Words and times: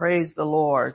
Praise 0.00 0.30
the 0.34 0.46
Lord. 0.46 0.94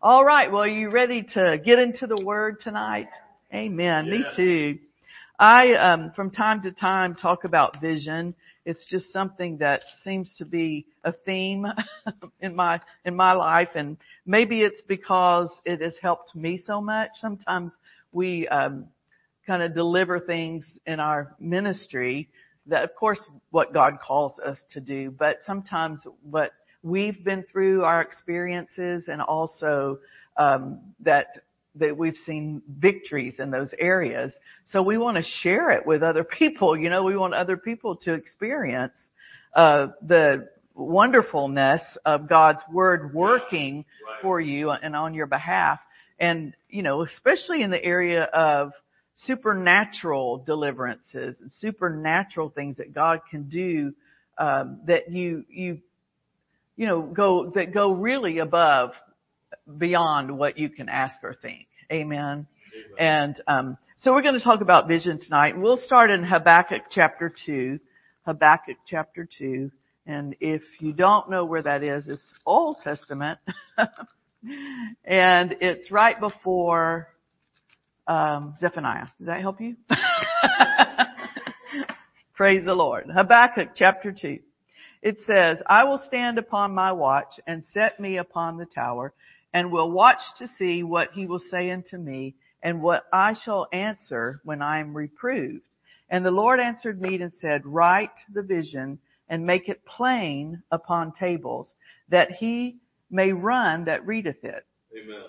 All 0.00 0.24
right. 0.24 0.52
Well, 0.52 0.62
are 0.62 0.68
you 0.68 0.90
ready 0.90 1.24
to 1.34 1.58
get 1.58 1.80
into 1.80 2.06
the 2.06 2.22
word 2.24 2.60
tonight? 2.60 3.08
Amen. 3.52 4.06
Yeah. 4.06 4.12
Me 4.12 4.24
too. 4.36 4.78
I, 5.40 5.72
um, 5.72 6.12
from 6.14 6.30
time 6.30 6.62
to 6.62 6.70
time 6.70 7.16
talk 7.16 7.42
about 7.42 7.80
vision. 7.80 8.36
It's 8.64 8.84
just 8.88 9.12
something 9.12 9.58
that 9.58 9.80
seems 10.04 10.32
to 10.38 10.44
be 10.44 10.86
a 11.02 11.12
theme 11.12 11.66
in 12.40 12.54
my, 12.54 12.80
in 13.04 13.16
my 13.16 13.32
life. 13.32 13.70
And 13.74 13.96
maybe 14.24 14.60
it's 14.60 14.82
because 14.82 15.50
it 15.64 15.80
has 15.80 15.94
helped 16.00 16.36
me 16.36 16.62
so 16.64 16.80
much. 16.80 17.10
Sometimes 17.14 17.76
we, 18.12 18.46
um, 18.46 18.86
kind 19.48 19.64
of 19.64 19.74
deliver 19.74 20.20
things 20.20 20.78
in 20.86 21.00
our 21.00 21.34
ministry 21.40 22.28
that 22.68 22.84
of 22.84 22.94
course 22.94 23.18
what 23.50 23.74
God 23.74 23.98
calls 24.00 24.38
us 24.38 24.62
to 24.74 24.80
do, 24.80 25.10
but 25.10 25.38
sometimes 25.44 26.02
what 26.22 26.52
we've 26.82 27.22
been 27.24 27.44
through 27.50 27.84
our 27.84 28.00
experiences 28.00 29.08
and 29.08 29.20
also 29.20 29.98
um, 30.36 30.80
that 31.00 31.42
that 31.74 31.96
we've 31.96 32.16
seen 32.16 32.62
victories 32.68 33.36
in 33.38 33.50
those 33.50 33.72
areas. 33.78 34.32
So 34.64 34.82
we 34.82 34.98
want 34.98 35.16
to 35.16 35.22
share 35.22 35.70
it 35.70 35.86
with 35.86 36.02
other 36.02 36.24
people. 36.38 36.76
You 36.76 36.90
know, 36.90 37.04
we 37.04 37.16
want 37.16 37.34
other 37.34 37.56
people 37.56 37.96
to 37.96 38.14
experience 38.14 38.98
uh, 39.54 39.88
the 40.02 40.48
wonderfulness 40.74 41.82
of 42.04 42.28
God's 42.28 42.62
word 42.72 43.12
working 43.14 43.84
right. 44.06 44.22
for 44.22 44.40
you 44.40 44.70
and 44.70 44.94
on 44.94 45.14
your 45.14 45.26
behalf. 45.26 45.80
And 46.20 46.54
you 46.68 46.82
know, 46.82 47.02
especially 47.02 47.62
in 47.62 47.70
the 47.70 47.82
area 47.82 48.24
of 48.24 48.72
supernatural 49.14 50.38
deliverances 50.38 51.36
and 51.40 51.50
supernatural 51.50 52.50
things 52.50 52.76
that 52.76 52.94
God 52.94 53.20
can 53.30 53.48
do 53.48 53.92
um, 54.38 54.80
that 54.86 55.10
you 55.10 55.44
you 55.48 55.78
you 56.78 56.86
know, 56.86 57.02
go, 57.02 57.50
that 57.56 57.74
go 57.74 57.90
really 57.90 58.38
above, 58.38 58.92
beyond 59.76 60.38
what 60.38 60.56
you 60.56 60.70
can 60.70 60.88
ask 60.88 61.16
or 61.24 61.34
think. 61.34 61.66
Amen. 61.92 62.16
Amen. 62.16 62.46
And, 62.98 63.42
um, 63.48 63.78
so 63.96 64.12
we're 64.12 64.22
going 64.22 64.38
to 64.38 64.44
talk 64.44 64.60
about 64.60 64.86
vision 64.86 65.18
tonight. 65.20 65.58
We'll 65.58 65.76
start 65.76 66.12
in 66.12 66.22
Habakkuk 66.22 66.82
chapter 66.88 67.34
2. 67.46 67.80
Habakkuk 68.24 68.76
chapter 68.86 69.28
2. 69.38 69.72
And 70.06 70.36
if 70.38 70.62
you 70.78 70.92
don't 70.92 71.28
know 71.28 71.44
where 71.44 71.62
that 71.62 71.82
is, 71.82 72.06
it's 72.06 72.22
Old 72.46 72.78
Testament. 72.84 73.40
and 75.04 75.56
it's 75.60 75.90
right 75.90 76.18
before 76.20 77.08
um, 78.06 78.54
Zephaniah. 78.56 79.08
Does 79.18 79.26
that 79.26 79.40
help 79.40 79.60
you? 79.60 79.74
Praise 82.36 82.64
the 82.64 82.74
Lord. 82.74 83.10
Habakkuk 83.12 83.70
chapter 83.74 84.12
2 84.12 84.38
it 85.02 85.18
says, 85.26 85.62
I 85.66 85.84
will 85.84 85.98
stand 85.98 86.38
upon 86.38 86.74
my 86.74 86.92
watch 86.92 87.34
and 87.46 87.64
set 87.72 88.00
me 88.00 88.16
upon 88.16 88.56
the 88.56 88.66
tower 88.66 89.12
and 89.52 89.72
will 89.72 89.90
watch 89.90 90.20
to 90.38 90.46
see 90.58 90.82
what 90.82 91.12
he 91.12 91.26
will 91.26 91.38
say 91.38 91.70
unto 91.70 91.96
me 91.96 92.34
and 92.62 92.82
what 92.82 93.04
I 93.12 93.34
shall 93.34 93.68
answer 93.72 94.40
when 94.44 94.62
I 94.62 94.80
am 94.80 94.96
reproved. 94.96 95.62
And 96.10 96.24
the 96.24 96.30
Lord 96.30 96.60
answered 96.60 97.00
me 97.00 97.16
and 97.20 97.32
said, 97.34 97.64
write 97.64 98.10
the 98.32 98.42
vision 98.42 98.98
and 99.28 99.46
make 99.46 99.68
it 99.68 99.84
plain 99.84 100.62
upon 100.70 101.12
tables 101.12 101.74
that 102.08 102.32
he 102.32 102.76
may 103.10 103.32
run 103.32 103.84
that 103.84 104.06
readeth 104.06 104.42
it. 104.42 104.66
Amen. 104.96 105.22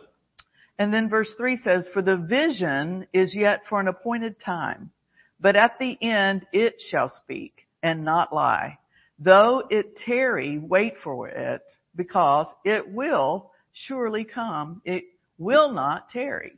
And 0.78 0.94
then 0.94 1.10
verse 1.10 1.34
three 1.38 1.58
says, 1.58 1.90
for 1.94 2.02
the 2.02 2.18
vision 2.18 3.06
is 3.14 3.34
yet 3.36 3.64
for 3.68 3.82
an 3.82 3.90
appointed 3.90 4.38
time, 4.40 4.92
but 5.40 5.58
at 5.58 5.78
the 5.80 5.98
end 6.02 6.48
it 6.54 6.76
shall 6.90 7.10
speak 7.24 7.68
and 7.84 8.06
not 8.06 8.34
lie. 8.34 8.78
Though 9.20 9.64
it 9.70 9.98
tarry, 9.98 10.58
wait 10.58 10.94
for 11.04 11.28
it, 11.28 11.62
because 11.96 12.48
it 12.64 12.90
will 12.90 13.52
surely 13.74 14.24
come. 14.24 14.82
It 14.86 15.04
will 15.38 15.74
not 15.74 16.10
tarry. 16.10 16.54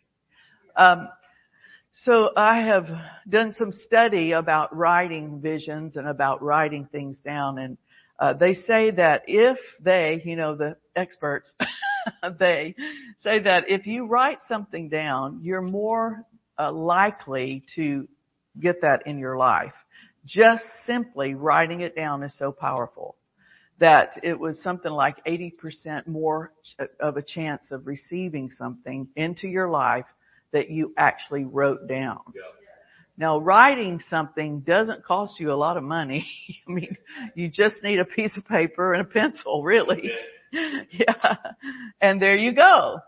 Um, 0.76 1.10
so 1.92 2.30
I 2.38 2.62
have 2.62 2.88
done 3.28 3.54
some 3.58 3.72
study 3.72 4.32
about 4.32 4.76
writing 4.76 5.42
visions 5.42 5.98
and 5.98 6.08
about 6.08 6.42
writing 6.42 6.88
things 6.92 7.20
down, 7.22 7.58
and 7.58 7.78
uh, 8.20 8.34
they 8.34 8.54
say 8.54 8.92
that 8.92 9.24
if 9.28 9.58
they, 9.82 10.22
you 10.24 10.36
know, 10.36 10.56
the 10.56 10.78
experts, 10.96 11.52
they 12.40 12.76
say 13.24 13.40
that 13.40 13.66
if 13.68 13.88
you 13.88 14.06
write 14.06 14.40
something 14.48 14.88
down, 14.90 15.40
you're 15.42 15.62
more 15.62 16.24
uh, 16.60 16.72
likely 16.72 17.64
to 17.76 18.08
get 18.60 18.82
that 18.82 19.08
in 19.08 19.18
your 19.18 19.38
life. 19.38 19.74
Just 20.26 20.64
simply 20.86 21.34
writing 21.34 21.82
it 21.82 21.96
down 21.96 22.24
is 22.24 22.38
so 22.38 22.52
powerful 22.52 23.16
that 23.80 24.20
it 24.22 24.40
was 24.40 24.62
something 24.62 24.92
like 24.92 25.24
80% 25.26 26.06
more 26.06 26.54
of 27.00 27.18
a 27.18 27.22
chance 27.24 27.72
of 27.72 27.88
receiving 27.88 28.52
something 28.52 29.08
into 29.16 29.48
your 29.48 29.70
life 29.70 30.06
that 30.54 30.70
you 30.70 30.94
actually 30.98 31.46
wrote 31.46 31.88
down. 31.88 32.20
Yeah. 32.36 32.42
Now 33.18 33.40
writing 33.40 34.00
something 34.10 34.62
doesn't 34.62 35.04
cost 35.04 35.40
you 35.40 35.52
a 35.52 35.56
lot 35.56 35.78
of 35.78 35.84
money. 35.84 36.28
I 36.68 36.72
mean, 36.72 36.96
you 37.36 37.50
just 37.50 37.76
need 37.84 38.00
a 38.00 38.06
piece 38.06 38.38
of 38.38 38.46
paper 38.46 38.94
and 38.94 39.02
a 39.02 39.06
pencil, 39.06 39.64
really. 39.64 40.12
yeah. 40.52 41.36
And 42.02 42.22
there 42.22 42.36
you 42.36 42.54
go. 42.54 43.00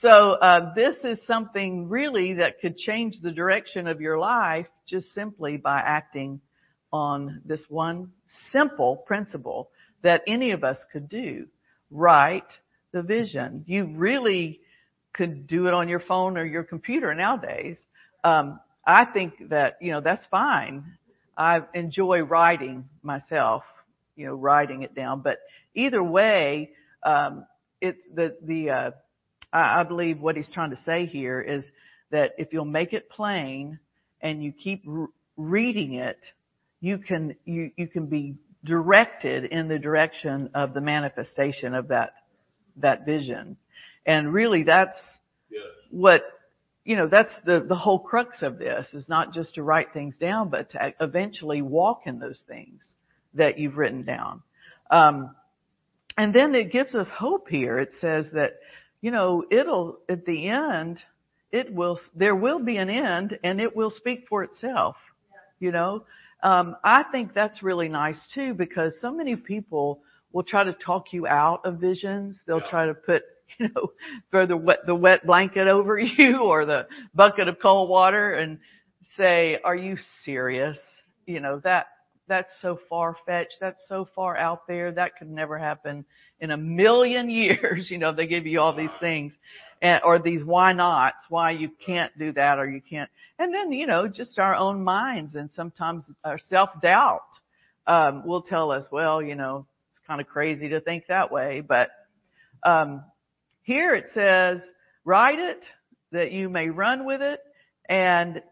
So 0.00 0.32
uh, 0.32 0.74
this 0.74 0.96
is 1.04 1.18
something 1.26 1.88
really 1.88 2.34
that 2.34 2.60
could 2.60 2.76
change 2.76 3.16
the 3.22 3.30
direction 3.32 3.86
of 3.86 4.00
your 4.00 4.18
life 4.18 4.66
just 4.86 5.14
simply 5.14 5.56
by 5.56 5.78
acting 5.78 6.40
on 6.92 7.40
this 7.46 7.64
one 7.70 8.10
simple 8.52 8.96
principle 8.96 9.70
that 10.02 10.20
any 10.26 10.50
of 10.50 10.64
us 10.64 10.76
could 10.92 11.08
do. 11.08 11.46
Write 11.90 12.52
the 12.92 13.00
vision. 13.00 13.64
You 13.66 13.86
really 13.86 14.60
could 15.14 15.46
do 15.46 15.66
it 15.66 15.72
on 15.72 15.88
your 15.88 16.00
phone 16.00 16.36
or 16.36 16.44
your 16.44 16.64
computer 16.64 17.14
nowadays. 17.14 17.78
Um, 18.22 18.60
I 18.86 19.06
think 19.06 19.48
that, 19.48 19.78
you 19.80 19.92
know, 19.92 20.02
that's 20.02 20.26
fine. 20.30 20.84
I 21.38 21.60
enjoy 21.72 22.20
writing 22.20 22.84
myself, 23.02 23.62
you 24.14 24.26
know, 24.26 24.34
writing 24.34 24.82
it 24.82 24.94
down, 24.94 25.22
but 25.22 25.38
either 25.74 26.02
way, 26.02 26.70
um, 27.02 27.46
it's 27.80 28.00
the, 28.14 28.36
the, 28.42 28.70
uh, 28.70 28.90
I, 29.56 29.80
I 29.80 29.82
believe 29.84 30.20
what 30.20 30.36
he's 30.36 30.50
trying 30.52 30.70
to 30.70 30.76
say 30.84 31.06
here 31.06 31.40
is 31.40 31.64
that 32.10 32.34
if 32.36 32.52
you'll 32.52 32.64
make 32.66 32.92
it 32.92 33.08
plain 33.08 33.78
and 34.20 34.44
you 34.44 34.52
keep 34.52 34.82
re- 34.86 35.06
reading 35.36 35.94
it, 35.94 36.18
you 36.80 36.98
can, 36.98 37.36
you, 37.44 37.70
you 37.76 37.88
can 37.88 38.06
be 38.06 38.34
directed 38.64 39.46
in 39.46 39.68
the 39.68 39.78
direction 39.78 40.50
of 40.54 40.74
the 40.74 40.80
manifestation 40.80 41.74
of 41.74 41.88
that, 41.88 42.12
that 42.76 43.06
vision. 43.06 43.56
And 44.04 44.32
really 44.32 44.62
that's 44.62 44.96
yes. 45.50 45.62
what, 45.90 46.22
you 46.84 46.96
know, 46.96 47.08
that's 47.08 47.32
the, 47.46 47.64
the 47.66 47.74
whole 47.74 47.98
crux 47.98 48.42
of 48.42 48.58
this 48.58 48.86
is 48.92 49.08
not 49.08 49.32
just 49.32 49.54
to 49.54 49.62
write 49.62 49.92
things 49.92 50.18
down, 50.18 50.50
but 50.50 50.70
to 50.72 50.94
eventually 51.00 51.62
walk 51.62 52.02
in 52.04 52.18
those 52.18 52.42
things 52.46 52.82
that 53.34 53.58
you've 53.58 53.76
written 53.76 54.04
down. 54.04 54.42
Um, 54.90 55.34
and 56.16 56.34
then 56.34 56.54
it 56.54 56.70
gives 56.70 56.94
us 56.94 57.08
hope 57.12 57.48
here. 57.48 57.78
It 57.78 57.92
says 58.00 58.28
that, 58.34 58.58
you 59.00 59.10
know, 59.10 59.44
it'll, 59.50 59.98
at 60.08 60.24
the 60.24 60.48
end, 60.48 61.02
it 61.52 61.72
will, 61.72 61.98
there 62.14 62.34
will 62.34 62.58
be 62.58 62.76
an 62.76 62.90
end 62.90 63.38
and 63.44 63.60
it 63.60 63.74
will 63.74 63.90
speak 63.90 64.26
for 64.28 64.42
itself. 64.42 64.96
You 65.58 65.72
know, 65.72 66.04
um, 66.42 66.76
I 66.84 67.04
think 67.04 67.32
that's 67.32 67.62
really 67.62 67.88
nice 67.88 68.20
too 68.34 68.52
because 68.54 68.94
so 69.00 69.10
many 69.10 69.36
people 69.36 70.00
will 70.32 70.42
try 70.42 70.64
to 70.64 70.72
talk 70.74 71.12
you 71.12 71.26
out 71.26 71.64
of 71.64 71.78
visions. 71.78 72.40
They'll 72.46 72.60
yeah. 72.60 72.70
try 72.70 72.86
to 72.86 72.94
put, 72.94 73.22
you 73.58 73.68
know, 73.74 73.92
throw 74.30 74.46
the 74.46 74.56
wet, 74.56 74.80
the 74.86 74.94
wet 74.94 75.26
blanket 75.26 75.66
over 75.66 75.98
you 76.18 76.40
or 76.40 76.66
the 76.66 76.86
bucket 77.14 77.48
of 77.48 77.58
cold 77.60 77.88
water 77.88 78.34
and 78.34 78.58
say, 79.16 79.58
are 79.64 79.76
you 79.76 79.96
serious? 80.24 80.76
You 81.26 81.40
know, 81.40 81.60
that, 81.64 81.86
that's 82.28 82.52
so 82.60 82.78
far 82.88 83.16
fetched. 83.24 83.56
That's 83.60 83.80
so 83.88 84.08
far 84.14 84.36
out 84.36 84.66
there. 84.66 84.92
That 84.92 85.16
could 85.16 85.30
never 85.30 85.56
happen 85.56 86.04
in 86.40 86.50
a 86.50 86.56
million 86.56 87.30
years. 87.30 87.90
You 87.90 87.98
know, 87.98 88.12
they 88.12 88.26
give 88.26 88.46
you 88.46 88.60
all 88.60 88.74
these 88.74 88.90
things 89.00 89.34
and, 89.82 90.00
or 90.04 90.18
these 90.18 90.44
why 90.44 90.72
nots, 90.72 91.18
why 91.28 91.52
you 91.52 91.70
can't 91.84 92.16
do 92.18 92.32
that 92.32 92.58
or 92.58 92.68
you 92.68 92.80
can't. 92.80 93.10
And 93.38 93.52
then, 93.52 93.72
you 93.72 93.86
know, 93.86 94.08
just 94.08 94.38
our 94.38 94.54
own 94.54 94.82
minds 94.82 95.34
and 95.34 95.50
sometimes 95.54 96.04
our 96.24 96.38
self-doubt, 96.48 97.20
um, 97.86 98.26
will 98.26 98.42
tell 98.42 98.72
us, 98.72 98.86
well, 98.90 99.22
you 99.22 99.34
know, 99.34 99.66
it's 99.90 100.00
kind 100.06 100.20
of 100.20 100.26
crazy 100.26 100.70
to 100.70 100.80
think 100.80 101.04
that 101.08 101.30
way, 101.30 101.60
but, 101.60 101.90
um, 102.62 103.04
here 103.62 103.94
it 103.94 104.06
says, 104.14 104.60
write 105.04 105.38
it 105.38 105.64
that 106.12 106.32
you 106.32 106.48
may 106.48 106.68
run 106.68 107.04
with 107.04 107.20
it 107.20 107.40
and 107.88 108.42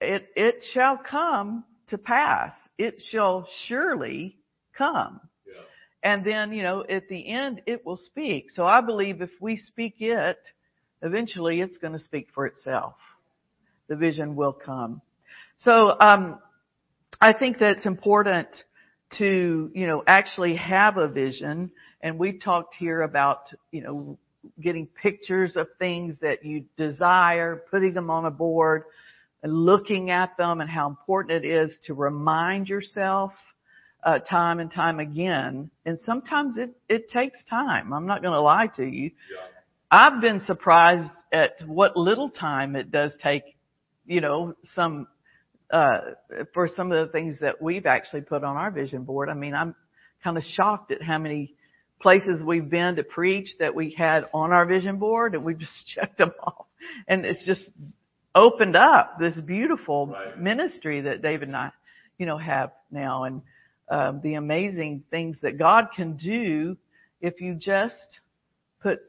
it, 0.00 0.28
it 0.36 0.64
shall 0.72 0.98
come 0.98 1.64
to 1.88 1.98
pass. 1.98 2.52
It 2.78 3.02
shall 3.08 3.48
surely 3.66 4.36
come. 4.76 5.20
And 6.04 6.24
then, 6.24 6.52
you 6.52 6.62
know, 6.62 6.84
at 6.88 7.08
the 7.08 7.28
end, 7.28 7.62
it 7.66 7.84
will 7.84 7.96
speak. 7.96 8.50
So 8.50 8.66
I 8.66 8.82
believe 8.82 9.22
if 9.22 9.30
we 9.40 9.56
speak 9.56 9.94
it, 10.00 10.38
eventually 11.02 11.62
it's 11.62 11.78
going 11.78 11.94
to 11.94 11.98
speak 11.98 12.28
for 12.34 12.46
itself. 12.46 12.94
The 13.88 13.96
vision 13.96 14.36
will 14.36 14.52
come. 14.52 15.00
So, 15.56 15.98
um, 15.98 16.38
I 17.20 17.32
think 17.32 17.58
that 17.58 17.70
it's 17.76 17.86
important 17.86 18.48
to, 19.18 19.70
you 19.74 19.86
know, 19.86 20.02
actually 20.06 20.56
have 20.56 20.98
a 20.98 21.08
vision 21.08 21.70
And 22.04 22.18
we've 22.18 22.38
talked 22.38 22.74
here 22.74 23.00
about, 23.00 23.48
you 23.72 23.80
know, 23.80 24.18
getting 24.60 24.86
pictures 24.86 25.56
of 25.56 25.68
things 25.78 26.18
that 26.20 26.44
you 26.44 26.66
desire, 26.76 27.62
putting 27.70 27.94
them 27.94 28.10
on 28.10 28.26
a 28.26 28.30
board, 28.30 28.84
and 29.42 29.50
looking 29.50 30.10
at 30.10 30.36
them 30.36 30.60
and 30.60 30.68
how 30.68 30.86
important 30.86 31.44
it 31.44 31.48
is 31.48 31.74
to 31.86 31.94
remind 31.94 32.68
yourself 32.68 33.32
uh, 34.04 34.18
time 34.18 34.60
and 34.60 34.70
time 34.70 35.00
again. 35.00 35.70
And 35.86 35.98
sometimes 36.00 36.58
it, 36.58 36.70
it 36.88 37.08
takes 37.08 37.42
time. 37.48 37.92
I'm 37.92 38.06
not 38.06 38.22
going 38.22 38.34
to 38.34 38.40
lie 38.40 38.68
to 38.76 38.84
you. 38.84 39.04
Yeah. 39.04 39.46
I've 39.90 40.20
been 40.20 40.40
surprised 40.46 41.10
at 41.32 41.52
what 41.66 41.96
little 41.96 42.28
time 42.28 42.76
it 42.76 42.90
does 42.90 43.12
take, 43.22 43.42
you 44.06 44.20
know, 44.20 44.54
some, 44.74 45.06
uh, 45.70 45.98
for 46.52 46.68
some 46.68 46.92
of 46.92 47.06
the 47.06 47.12
things 47.12 47.38
that 47.40 47.62
we've 47.62 47.86
actually 47.86 48.22
put 48.22 48.44
on 48.44 48.56
our 48.56 48.70
vision 48.70 49.04
board. 49.04 49.28
I 49.30 49.34
mean, 49.34 49.54
I'm 49.54 49.74
kind 50.22 50.36
of 50.36 50.42
shocked 50.42 50.90
at 50.90 51.02
how 51.02 51.18
many 51.18 51.54
places 52.00 52.42
we've 52.44 52.68
been 52.68 52.96
to 52.96 53.04
preach 53.04 53.48
that 53.60 53.74
we 53.74 53.94
had 53.96 54.24
on 54.34 54.52
our 54.52 54.66
vision 54.66 54.98
board 54.98 55.34
and 55.34 55.44
we've 55.44 55.58
just 55.60 55.86
checked 55.86 56.18
them 56.18 56.32
off. 56.42 56.66
And 57.08 57.24
it's 57.24 57.46
just 57.46 57.62
opened 58.34 58.76
up 58.76 59.18
this 59.18 59.38
beautiful 59.40 60.08
right. 60.08 60.38
ministry 60.38 61.02
that 61.02 61.22
David 61.22 61.48
and 61.48 61.56
I, 61.56 61.70
you 62.18 62.26
know, 62.26 62.36
have 62.36 62.72
now 62.90 63.24
and 63.24 63.40
um, 63.88 64.20
the 64.22 64.34
amazing 64.34 65.04
things 65.10 65.38
that 65.42 65.58
God 65.58 65.88
can 65.94 66.16
do 66.16 66.76
if 67.20 67.40
you 67.40 67.54
just 67.54 68.20
put, 68.82 69.00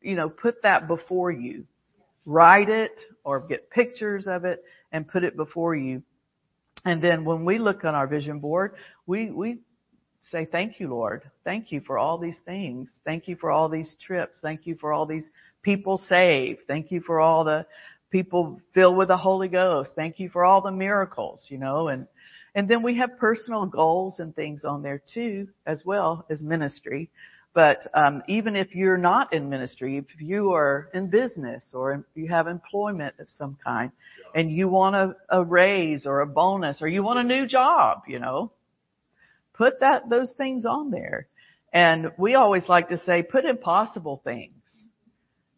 you 0.00 0.14
know, 0.14 0.28
put 0.28 0.62
that 0.62 0.88
before 0.88 1.30
you. 1.30 1.64
Write 2.24 2.68
it 2.68 3.00
or 3.24 3.40
get 3.40 3.70
pictures 3.70 4.26
of 4.28 4.44
it 4.44 4.62
and 4.92 5.08
put 5.08 5.24
it 5.24 5.36
before 5.36 5.74
you. 5.74 6.02
And 6.84 7.02
then 7.02 7.24
when 7.24 7.44
we 7.44 7.58
look 7.58 7.84
on 7.84 7.94
our 7.94 8.06
vision 8.06 8.38
board, 8.38 8.74
we, 9.06 9.30
we 9.30 9.58
say, 10.30 10.44
thank 10.44 10.78
you, 10.78 10.88
Lord. 10.88 11.30
Thank 11.44 11.72
you 11.72 11.80
for 11.80 11.98
all 11.98 12.18
these 12.18 12.36
things. 12.44 12.92
Thank 13.04 13.28
you 13.28 13.36
for 13.36 13.50
all 13.50 13.68
these 13.68 13.96
trips. 14.04 14.38
Thank 14.42 14.66
you 14.66 14.76
for 14.76 14.92
all 14.92 15.06
these 15.06 15.30
people 15.62 15.96
saved. 15.96 16.60
Thank 16.66 16.90
you 16.90 17.00
for 17.00 17.20
all 17.20 17.44
the 17.44 17.66
people 18.10 18.60
filled 18.74 18.96
with 18.96 19.08
the 19.08 19.16
Holy 19.16 19.48
Ghost. 19.48 19.90
Thank 19.96 20.18
you 20.18 20.28
for 20.28 20.44
all 20.44 20.60
the 20.60 20.70
miracles, 20.72 21.44
you 21.48 21.58
know, 21.58 21.88
and, 21.88 22.06
and 22.54 22.68
then 22.68 22.82
we 22.82 22.96
have 22.98 23.18
personal 23.18 23.66
goals 23.66 24.20
and 24.20 24.34
things 24.34 24.64
on 24.64 24.82
there 24.82 25.02
too, 25.12 25.48
as 25.66 25.84
well 25.84 26.26
as 26.30 26.42
ministry. 26.42 27.10
But 27.54 27.78
um, 27.94 28.22
even 28.28 28.56
if 28.56 28.74
you're 28.74 28.98
not 28.98 29.32
in 29.32 29.48
ministry, 29.48 29.96
if 29.98 30.20
you 30.20 30.52
are 30.52 30.90
in 30.94 31.08
business 31.08 31.64
or 31.72 32.04
you 32.14 32.28
have 32.28 32.46
employment 32.46 33.14
of 33.18 33.28
some 33.28 33.56
kind, 33.64 33.90
and 34.34 34.52
you 34.52 34.68
want 34.68 34.94
a, 34.94 35.16
a 35.30 35.42
raise 35.42 36.06
or 36.06 36.20
a 36.20 36.26
bonus 36.26 36.82
or 36.82 36.88
you 36.88 37.02
want 37.02 37.18
a 37.18 37.24
new 37.24 37.46
job, 37.46 38.02
you 38.06 38.18
know, 38.18 38.52
put 39.54 39.80
that 39.80 40.08
those 40.08 40.32
things 40.36 40.64
on 40.66 40.90
there. 40.90 41.26
And 41.72 42.12
we 42.16 42.34
always 42.34 42.68
like 42.68 42.88
to 42.88 42.96
say, 42.98 43.22
put 43.22 43.44
impossible 43.44 44.20
things. 44.24 44.52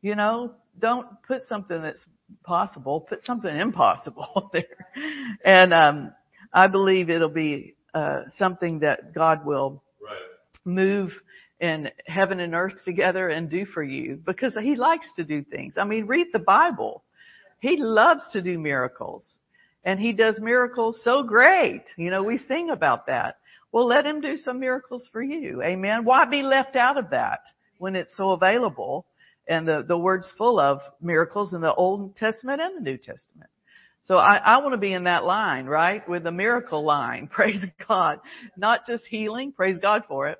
You 0.03 0.15
know, 0.17 0.55
don't 0.79 1.07
put 1.27 1.43
something 1.45 1.83
that's 1.83 2.05
possible, 2.43 3.01
put 3.01 3.23
something 3.23 3.55
impossible 3.55 4.51
there. 4.53 4.65
And 5.45 5.73
um, 5.73 6.13
I 6.53 6.67
believe 6.67 7.11
it'll 7.11 7.29
be 7.29 7.75
uh, 7.95 8.23
something 8.37 8.81
that 8.81 9.15
God 9.15 9.45
will 9.45 9.83
right. 10.03 10.19
move 10.65 11.11
in 11.61 11.91
heaven 12.07 12.41
and 12.41 12.55
earth 12.55 12.85
together 12.85 13.29
and 13.29 13.51
do 13.51 13.67
for 13.67 13.83
you 13.83 14.21
because 14.25 14.55
he 14.61 14.77
likes 14.77 15.07
to 15.17 15.25
do 15.25 15.43
things. 15.45 15.75
I 15.77 15.85
mean, 15.85 16.07
read 16.07 16.29
the 16.33 16.39
Bible. 16.39 17.03
He 17.61 17.77
loves 17.77 18.23
to 18.33 18.41
do 18.41 18.59
miracles 18.59 19.27
and 19.85 20.01
he 20.01 20.13
does 20.13 20.39
miracles 20.41 21.01
so 21.05 21.23
great. 21.23 21.83
You 21.97 22.11
know, 22.11 22.23
we 22.23 22.39
sing 22.39 22.71
about 22.71 23.07
that. 23.07 23.37
Well, 23.73 23.87
let 23.87 24.07
him 24.07 24.21
do 24.21 24.37
some 24.37 24.59
miracles 24.59 25.09
for 25.13 25.23
you. 25.23 25.63
Amen. 25.63 26.05
Why 26.05 26.25
be 26.25 26.43
left 26.43 26.75
out 26.77 26.99
of 26.99 27.11
that 27.11 27.41
when 27.79 27.95
it's 27.95 28.17
so 28.17 28.33
available? 28.33 29.07
and 29.51 29.67
the, 29.67 29.85
the 29.87 29.99
word's 29.99 30.33
full 30.39 30.61
of 30.61 30.81
miracles 31.03 31.53
in 31.53 31.61
the 31.61 31.75
Old 31.75 32.17
Testament 32.17 32.61
and 32.63 32.77
the 32.77 32.91
New 32.91 32.97
Testament. 32.97 33.51
So 34.05 34.17
I, 34.17 34.37
I 34.37 34.59
want 34.59 34.73
to 34.73 34.79
be 34.79 34.93
in 34.93 35.05
that 35.05 35.25
line, 35.25 35.67
right? 35.67 36.07
With 36.09 36.25
the 36.25 36.33
miracle 36.33 36.85
line. 36.85 37.29
Praise 37.33 37.63
God. 37.87 38.19
Not 38.57 38.87
just 38.87 39.05
healing, 39.05 39.53
praise 39.53 39.79
God 39.79 40.03
for 40.09 40.29
it, 40.29 40.39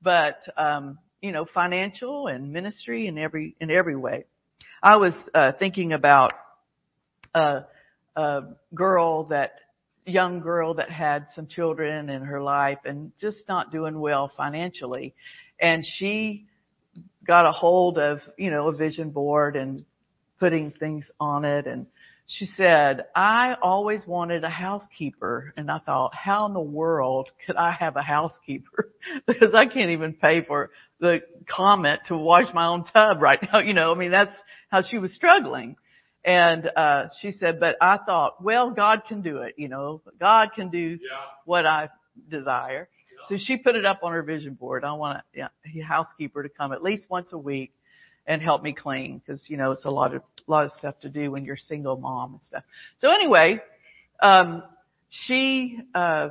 but, 0.00 0.40
um, 0.56 0.98
you 1.20 1.32
know, 1.32 1.44
financial 1.44 2.28
and 2.28 2.52
ministry 2.52 3.06
in 3.06 3.18
every, 3.18 3.56
in 3.60 3.70
every 3.70 3.96
way. 3.96 4.24
I 4.82 4.96
was, 4.96 5.14
uh, 5.34 5.52
thinking 5.58 5.92
about 5.92 6.32
a, 7.34 7.64
a 8.16 8.40
girl 8.74 9.24
that, 9.24 9.52
young 10.06 10.40
girl 10.40 10.74
that 10.74 10.90
had 10.90 11.26
some 11.34 11.46
children 11.46 12.08
in 12.10 12.22
her 12.22 12.42
life 12.42 12.78
and 12.84 13.12
just 13.20 13.38
not 13.48 13.70
doing 13.70 13.98
well 14.00 14.30
financially. 14.36 15.14
And 15.60 15.84
she 15.86 16.46
got 17.26 17.46
a 17.46 17.52
hold 17.52 17.98
of, 17.98 18.18
you 18.36 18.50
know, 18.50 18.68
a 18.68 18.72
vision 18.72 19.10
board 19.10 19.56
and 19.56 19.84
putting 20.38 20.72
things 20.72 21.10
on 21.20 21.44
it. 21.44 21.66
And 21.66 21.86
she 22.32 22.48
said, 22.56 23.06
I 23.16 23.56
always 23.60 24.06
wanted 24.06 24.44
a 24.44 24.48
housekeeper. 24.48 25.52
And 25.56 25.68
I 25.68 25.80
thought, 25.80 26.14
how 26.14 26.46
in 26.46 26.54
the 26.54 26.60
world 26.60 27.28
could 27.44 27.56
I 27.56 27.72
have 27.72 27.96
a 27.96 28.02
housekeeper? 28.02 28.88
because 29.26 29.52
I 29.52 29.66
can't 29.66 29.90
even 29.90 30.12
pay 30.12 30.44
for 30.44 30.70
the 31.00 31.22
Comet 31.48 32.00
to 32.06 32.16
wash 32.16 32.46
my 32.54 32.66
own 32.66 32.84
tub 32.84 33.20
right 33.20 33.40
now. 33.42 33.58
You 33.70 33.74
know, 33.74 33.92
I 33.92 33.96
mean, 33.96 34.12
that's 34.12 34.34
how 34.68 34.82
she 34.82 34.98
was 34.98 35.12
struggling. 35.12 35.74
And, 36.24 36.70
uh, 36.76 37.06
she 37.20 37.32
said, 37.32 37.58
but 37.58 37.76
I 37.80 37.98
thought, 38.06 38.42
well, 38.42 38.70
God 38.70 39.02
can 39.08 39.22
do 39.22 39.38
it, 39.38 39.54
you 39.56 39.68
know, 39.68 40.02
God 40.20 40.50
can 40.54 40.70
do 40.70 40.78
yeah. 40.78 40.98
what 41.44 41.66
I 41.66 41.88
desire. 42.28 42.88
So 43.28 43.36
she 43.38 43.56
put 43.56 43.74
it 43.74 43.84
up 43.84 44.00
on 44.02 44.12
her 44.12 44.22
vision 44.22 44.54
board. 44.54 44.84
I 44.84 44.92
want 44.92 45.20
a, 45.36 45.42
a 45.42 45.80
housekeeper 45.82 46.42
to 46.42 46.48
come 46.48 46.72
at 46.72 46.82
least 46.82 47.06
once 47.10 47.32
a 47.32 47.38
week 47.38 47.72
and 48.26 48.42
help 48.42 48.62
me 48.62 48.72
clean 48.72 49.18
because 49.18 49.48
you 49.48 49.56
know 49.56 49.72
it's 49.72 49.84
a 49.84 49.90
lot 49.90 50.14
of 50.14 50.22
lot 50.46 50.64
of 50.64 50.70
stuff 50.72 50.98
to 51.00 51.08
do 51.08 51.30
when 51.30 51.44
you're 51.44 51.56
single 51.56 51.96
mom 51.96 52.34
and 52.34 52.42
stuff. 52.42 52.64
So 53.00 53.10
anyway, 53.10 53.60
um, 54.20 54.62
she 55.08 55.78
uh, 55.94 56.30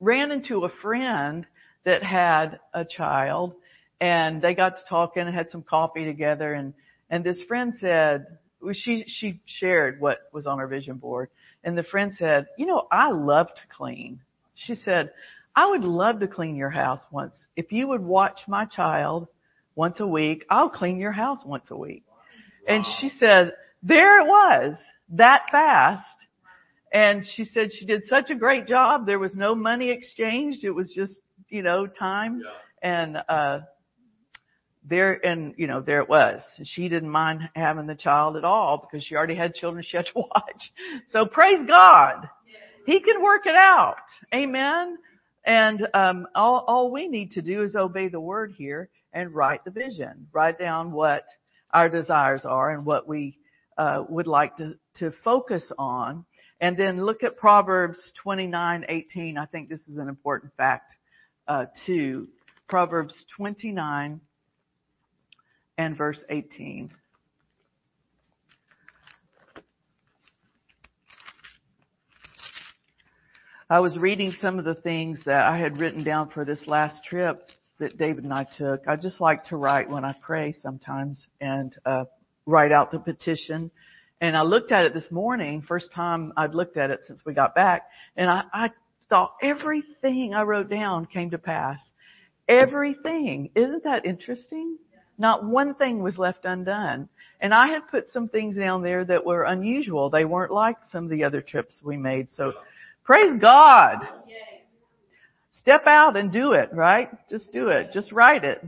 ran 0.00 0.30
into 0.30 0.64
a 0.64 0.68
friend 0.68 1.46
that 1.84 2.02
had 2.02 2.60
a 2.74 2.84
child, 2.84 3.54
and 4.00 4.42
they 4.42 4.54
got 4.54 4.76
to 4.76 4.82
talking 4.88 5.22
and 5.22 5.34
had 5.34 5.50
some 5.50 5.62
coffee 5.62 6.04
together. 6.04 6.52
And 6.52 6.74
and 7.10 7.24
this 7.24 7.40
friend 7.48 7.74
said 7.78 8.26
well, 8.60 8.74
she 8.74 9.04
she 9.06 9.40
shared 9.46 10.00
what 10.00 10.18
was 10.32 10.46
on 10.46 10.58
her 10.58 10.66
vision 10.66 10.96
board, 10.96 11.30
and 11.64 11.76
the 11.76 11.84
friend 11.84 12.12
said, 12.14 12.46
you 12.56 12.66
know, 12.66 12.86
I 12.90 13.10
love 13.10 13.48
to 13.48 13.62
clean. 13.76 14.20
She 14.54 14.74
said, 14.74 15.12
I 15.54 15.70
would 15.70 15.84
love 15.84 16.20
to 16.20 16.26
clean 16.26 16.56
your 16.56 16.70
house 16.70 17.00
once. 17.10 17.34
If 17.56 17.72
you 17.72 17.88
would 17.88 18.02
watch 18.02 18.40
my 18.48 18.64
child 18.64 19.28
once 19.78 20.00
a 20.00 20.06
week, 20.06 20.44
I'll 20.50 20.68
clean 20.68 20.98
your 20.98 21.12
house 21.12 21.44
once 21.46 21.70
a 21.70 21.76
week. 21.76 22.02
And 22.66 22.84
she 23.00 23.08
said, 23.08 23.52
there 23.80 24.20
it 24.20 24.26
was, 24.26 24.76
that 25.10 25.42
fast. 25.52 26.26
And 26.92 27.24
she 27.24 27.44
said 27.44 27.70
she 27.72 27.86
did 27.86 28.02
such 28.08 28.28
a 28.30 28.34
great 28.34 28.66
job. 28.66 29.06
There 29.06 29.20
was 29.20 29.36
no 29.36 29.54
money 29.54 29.90
exchanged. 29.90 30.64
It 30.64 30.72
was 30.72 30.92
just, 30.92 31.20
you 31.48 31.62
know, 31.62 31.86
time. 31.86 32.42
Yeah. 32.44 32.90
And, 32.90 33.18
uh, 33.28 33.60
there, 34.84 35.24
and, 35.24 35.54
you 35.56 35.68
know, 35.68 35.80
there 35.80 36.00
it 36.00 36.08
was. 36.08 36.42
She 36.64 36.88
didn't 36.88 37.10
mind 37.10 37.48
having 37.54 37.86
the 37.86 37.94
child 37.94 38.36
at 38.36 38.44
all 38.44 38.78
because 38.78 39.06
she 39.06 39.14
already 39.14 39.36
had 39.36 39.54
children 39.54 39.84
she 39.86 39.96
had 39.96 40.06
to 40.06 40.12
watch. 40.16 40.72
So 41.12 41.24
praise 41.24 41.64
God. 41.68 42.28
He 42.84 43.00
can 43.00 43.22
work 43.22 43.46
it 43.46 43.54
out. 43.54 43.96
Amen. 44.34 44.96
And 45.44 45.86
um, 45.94 46.26
all, 46.34 46.64
all 46.66 46.90
we 46.90 47.06
need 47.06 47.32
to 47.32 47.42
do 47.42 47.62
is 47.62 47.76
obey 47.76 48.08
the 48.08 48.20
word 48.20 48.54
here 48.58 48.88
and 49.12 49.34
write 49.34 49.64
the 49.64 49.70
vision. 49.70 50.28
Write 50.32 50.58
down 50.58 50.92
what 50.92 51.24
our 51.70 51.88
desires 51.88 52.44
are 52.44 52.70
and 52.70 52.84
what 52.84 53.08
we 53.08 53.38
uh, 53.76 54.04
would 54.08 54.26
like 54.26 54.56
to, 54.56 54.74
to 54.96 55.12
focus 55.24 55.70
on. 55.78 56.24
And 56.60 56.76
then 56.76 57.04
look 57.04 57.22
at 57.22 57.36
Proverbs 57.36 58.12
29:18. 58.24 59.38
I 59.38 59.46
think 59.46 59.68
this 59.68 59.86
is 59.88 59.98
an 59.98 60.08
important 60.08 60.52
fact 60.56 60.92
uh, 61.46 61.66
too. 61.86 62.28
Proverbs 62.68 63.14
29 63.36 64.20
and 65.78 65.96
verse 65.96 66.22
18. 66.28 66.90
I 73.70 73.80
was 73.80 73.96
reading 73.98 74.32
some 74.32 74.58
of 74.58 74.64
the 74.64 74.74
things 74.74 75.22
that 75.26 75.46
I 75.46 75.58
had 75.58 75.78
written 75.78 76.02
down 76.02 76.30
for 76.30 76.44
this 76.44 76.66
last 76.66 77.04
trip 77.04 77.50
that 77.78 77.98
David 77.98 78.24
and 78.24 78.32
I 78.32 78.44
took. 78.44 78.86
I 78.86 78.96
just 78.96 79.20
like 79.20 79.44
to 79.44 79.56
write 79.56 79.88
when 79.88 80.04
I 80.04 80.14
pray 80.20 80.52
sometimes 80.52 81.26
and 81.40 81.74
uh, 81.84 82.04
write 82.46 82.72
out 82.72 82.90
the 82.90 82.98
petition. 82.98 83.70
And 84.20 84.36
I 84.36 84.42
looked 84.42 84.72
at 84.72 84.84
it 84.84 84.94
this 84.94 85.10
morning, 85.10 85.62
first 85.62 85.92
time 85.92 86.32
I'd 86.36 86.54
looked 86.54 86.76
at 86.76 86.90
it 86.90 87.00
since 87.06 87.22
we 87.24 87.34
got 87.34 87.54
back, 87.54 87.82
and 88.16 88.28
I, 88.28 88.42
I 88.52 88.70
thought 89.08 89.34
everything 89.40 90.34
I 90.34 90.42
wrote 90.42 90.68
down 90.68 91.06
came 91.06 91.30
to 91.30 91.38
pass. 91.38 91.78
Everything. 92.48 93.50
Isn't 93.54 93.84
that 93.84 94.04
interesting? 94.04 94.78
Not 95.18 95.44
one 95.44 95.74
thing 95.74 96.02
was 96.02 96.18
left 96.18 96.44
undone. 96.44 97.08
And 97.40 97.54
I 97.54 97.68
had 97.68 97.88
put 97.88 98.08
some 98.08 98.28
things 98.28 98.56
down 98.56 98.82
there 98.82 99.04
that 99.04 99.24
were 99.24 99.44
unusual. 99.44 100.10
They 100.10 100.24
weren't 100.24 100.52
like 100.52 100.78
some 100.82 101.04
of 101.04 101.10
the 101.10 101.22
other 101.24 101.40
trips 101.40 101.82
we 101.84 101.96
made. 101.96 102.28
So 102.30 102.52
Praise 103.08 103.40
God. 103.40 104.00
Step 105.68 105.86
out 105.86 106.16
and 106.16 106.32
do 106.32 106.52
it, 106.52 106.70
right? 106.72 107.10
Just 107.28 107.52
do 107.52 107.68
it. 107.68 107.92
Just 107.92 108.10
write 108.10 108.42
it. 108.42 108.64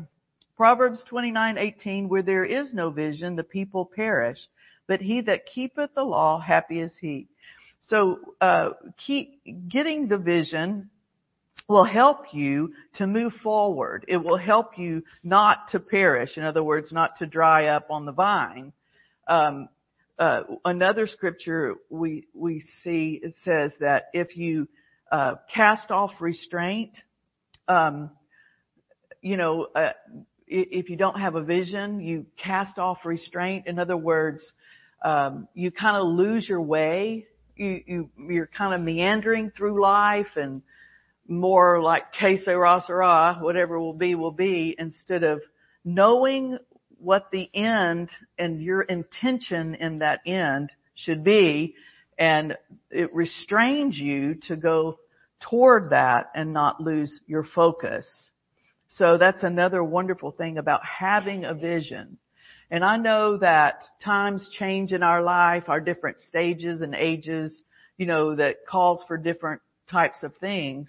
Proverbs 0.55 1.03
29:18 1.11 2.11
where 2.11 2.21
there 2.23 2.45
is 2.45 2.75
no 2.75 2.91
vision 2.91 3.37
the 3.37 3.43
people 3.43 3.87
perish 3.87 4.39
but 4.87 5.01
he 5.01 5.23
that 5.23 5.47
keepeth 5.47 5.95
the 5.95 6.05
law 6.05 6.39
happy 6.39 6.79
is 6.79 6.95
he. 7.01 7.27
So 7.81 8.19
uh 8.43 8.73
keep 8.99 9.41
getting 9.71 10.09
the 10.09 10.19
vision 10.19 10.91
will 11.71 11.85
help 11.85 12.35
you 12.35 12.75
to 12.97 13.07
move 13.07 13.33
forward. 13.43 14.05
It 14.07 14.19
will 14.19 14.37
help 14.37 14.77
you 14.77 15.03
not 15.25 15.69
to 15.69 15.81
perish. 15.81 16.37
In 16.37 16.45
other 16.45 16.63
words, 16.63 16.93
not 16.93 17.17
to 17.21 17.27
dry 17.27 17.69
up 17.69 17.87
on 17.89 18.05
the 18.05 18.13
vine. 18.13 18.75
Um, 19.27 19.71
uh, 20.19 20.43
another 20.67 21.07
scripture 21.07 21.77
we 21.89 22.27
we 22.35 22.63
see 22.85 23.19
it 23.23 23.33
says 23.43 23.73
that 23.81 24.11
if 24.13 24.37
you 24.37 24.69
uh, 25.11 25.35
cast 25.53 25.91
off 25.91 26.13
restraint, 26.21 26.97
um, 27.69 28.11
you 29.23 29.37
know, 29.37 29.67
uh, 29.75 29.91
if 30.47 30.89
you 30.89 30.97
don't 30.97 31.21
have 31.21 31.37
a 31.37 31.43
vision, 31.43 32.01
you 32.01 32.27
cast 32.43 32.79
off 32.79 32.99
restraint. 33.05 33.67
In 33.67 33.79
other 33.79 33.97
words, 33.97 34.53
um, 35.05 35.49
you 35.55 35.71
kind 35.71 35.97
of 35.97 36.07
lose 36.07 36.49
your 36.49 36.61
way. 36.61 37.27
You, 37.57 37.83
you 37.87 38.11
you're 38.29 38.51
kind 38.57 38.75
of 38.75 38.81
meandering 38.81 39.53
through 39.57 39.81
life 39.81 40.37
and 40.37 40.63
more 41.29 41.81
like 41.81 42.13
que 42.19 42.37
sera 42.39 42.83
sera, 42.87 43.39
whatever 43.41 43.79
will 43.79 43.93
be 43.93 44.15
will 44.15 44.33
be, 44.33 44.75
instead 44.79 45.23
of 45.23 45.41
knowing 45.85 46.59
what 46.99 47.31
the 47.31 47.49
end 47.55 48.11
and 48.39 48.63
your 48.63 48.83
intention 48.83 49.75
in 49.77 50.01
that 50.01 50.21
end 50.27 50.71
should 50.95 51.23
be, 51.23 51.75
and 52.19 52.57
it 52.91 53.15
restrains 53.15 53.99
you 53.99 54.37
to 54.49 54.57
go 54.57 54.99
toward 55.49 55.91
that 55.91 56.31
and 56.35 56.53
not 56.53 56.81
lose 56.81 57.21
your 57.27 57.45
focus. 57.45 58.07
So 58.89 59.19
that's 59.19 59.43
another 59.43 59.83
wonderful 59.83 60.33
thing 60.33 60.59
about 60.59 60.81
having 60.85 61.45
a 61.45 61.55
vision. 61.55 62.19
And 62.71 62.85
I 62.85 62.97
know 62.97 63.37
that 63.39 63.83
times 64.05 64.49
change 64.59 64.93
in 64.93 65.03
our 65.03 65.23
life, 65.23 65.69
our 65.69 65.81
different 65.81 66.21
stages 66.21 66.83
and 66.83 66.95
ages, 66.95 67.65
you 67.97 68.07
know, 68.07 68.37
that 68.37 68.67
calls 68.67 69.03
for 69.09 69.17
different 69.17 69.61
types 69.91 70.23
of 70.23 70.37
things. 70.37 70.89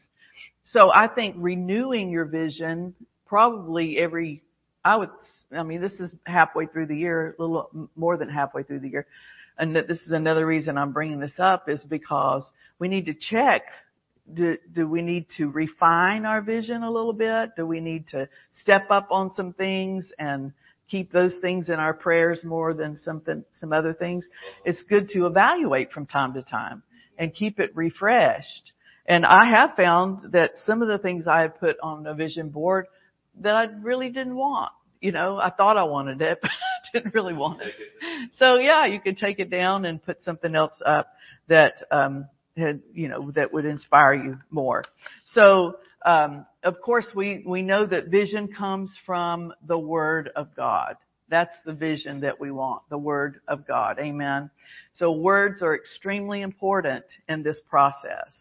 So 0.63 0.91
I 0.93 1.07
think 1.07 1.35
renewing 1.39 2.09
your 2.09 2.25
vision 2.25 2.93
probably 3.25 3.97
every, 3.97 4.43
I 4.83 4.97
would, 4.97 5.09
I 5.55 5.63
mean, 5.63 5.81
this 5.81 5.93
is 5.93 6.13
halfway 6.25 6.65
through 6.67 6.87
the 6.87 6.97
year, 6.97 7.35
a 7.39 7.41
little 7.41 7.89
more 7.95 8.17
than 8.17 8.29
halfway 8.29 8.63
through 8.63 8.81
the 8.81 8.89
year. 8.89 9.07
And 9.57 9.75
that 9.75 9.87
this 9.87 10.01
is 10.01 10.11
another 10.11 10.45
reason 10.45 10.77
I'm 10.77 10.91
bringing 10.91 11.19
this 11.19 11.39
up 11.39 11.69
is 11.69 11.83
because 11.83 12.43
we 12.79 12.87
need 12.87 13.05
to 13.05 13.13
check 13.13 13.63
do, 14.33 14.57
do 14.71 14.87
we 14.87 15.01
need 15.01 15.27
to 15.37 15.49
refine 15.49 16.25
our 16.25 16.41
vision 16.41 16.83
a 16.83 16.91
little 16.91 17.13
bit? 17.13 17.51
Do 17.55 17.65
we 17.65 17.79
need 17.79 18.07
to 18.09 18.29
step 18.51 18.89
up 18.89 19.07
on 19.11 19.31
some 19.31 19.53
things 19.53 20.11
and 20.19 20.53
keep 20.89 21.11
those 21.11 21.35
things 21.41 21.69
in 21.69 21.75
our 21.75 21.93
prayers 21.93 22.43
more 22.43 22.73
than 22.73 22.97
something, 22.97 23.43
some 23.51 23.73
other 23.73 23.93
things? 23.93 24.27
It's 24.65 24.83
good 24.83 25.09
to 25.09 25.25
evaluate 25.25 25.91
from 25.91 26.05
time 26.05 26.33
to 26.33 26.43
time 26.43 26.83
and 27.17 27.33
keep 27.33 27.59
it 27.59 27.75
refreshed. 27.75 28.71
And 29.05 29.25
I 29.25 29.49
have 29.49 29.75
found 29.75 30.31
that 30.31 30.51
some 30.65 30.81
of 30.81 30.87
the 30.87 30.97
things 30.97 31.27
I 31.27 31.41
had 31.41 31.59
put 31.59 31.77
on 31.81 32.05
a 32.05 32.13
vision 32.13 32.49
board 32.49 32.85
that 33.41 33.55
I 33.55 33.65
really 33.81 34.09
didn't 34.09 34.35
want. 34.35 34.71
You 35.01 35.11
know, 35.11 35.37
I 35.37 35.49
thought 35.49 35.77
I 35.77 35.83
wanted 35.83 36.21
it, 36.21 36.39
didn't 36.93 37.13
really 37.13 37.33
want 37.33 37.61
it. 37.61 37.73
So 38.37 38.57
yeah, 38.57 38.85
you 38.85 38.99
could 38.99 39.17
take 39.17 39.39
it 39.39 39.49
down 39.49 39.85
and 39.85 40.03
put 40.03 40.21
something 40.23 40.55
else 40.55 40.81
up 40.85 41.07
that 41.47 41.83
um 41.91 42.27
had, 42.57 42.81
you 42.93 43.07
know, 43.07 43.31
that 43.31 43.53
would 43.53 43.65
inspire 43.65 44.13
you 44.13 44.37
more. 44.49 44.83
So, 45.25 45.77
um, 46.05 46.45
of 46.63 46.81
course, 46.81 47.07
we, 47.15 47.43
we 47.45 47.61
know 47.61 47.85
that 47.85 48.07
vision 48.07 48.47
comes 48.47 48.93
from 49.05 49.53
the 49.65 49.77
Word 49.77 50.29
of 50.35 50.55
God. 50.55 50.97
That's 51.29 51.53
the 51.65 51.73
vision 51.73 52.21
that 52.21 52.39
we 52.39 52.51
want, 52.51 52.83
the 52.89 52.97
Word 52.97 53.41
of 53.47 53.65
God. 53.65 53.99
Amen. 53.99 54.49
So 54.93 55.13
words 55.13 55.61
are 55.61 55.75
extremely 55.75 56.41
important 56.41 57.05
in 57.29 57.43
this 57.43 57.61
process. 57.69 58.35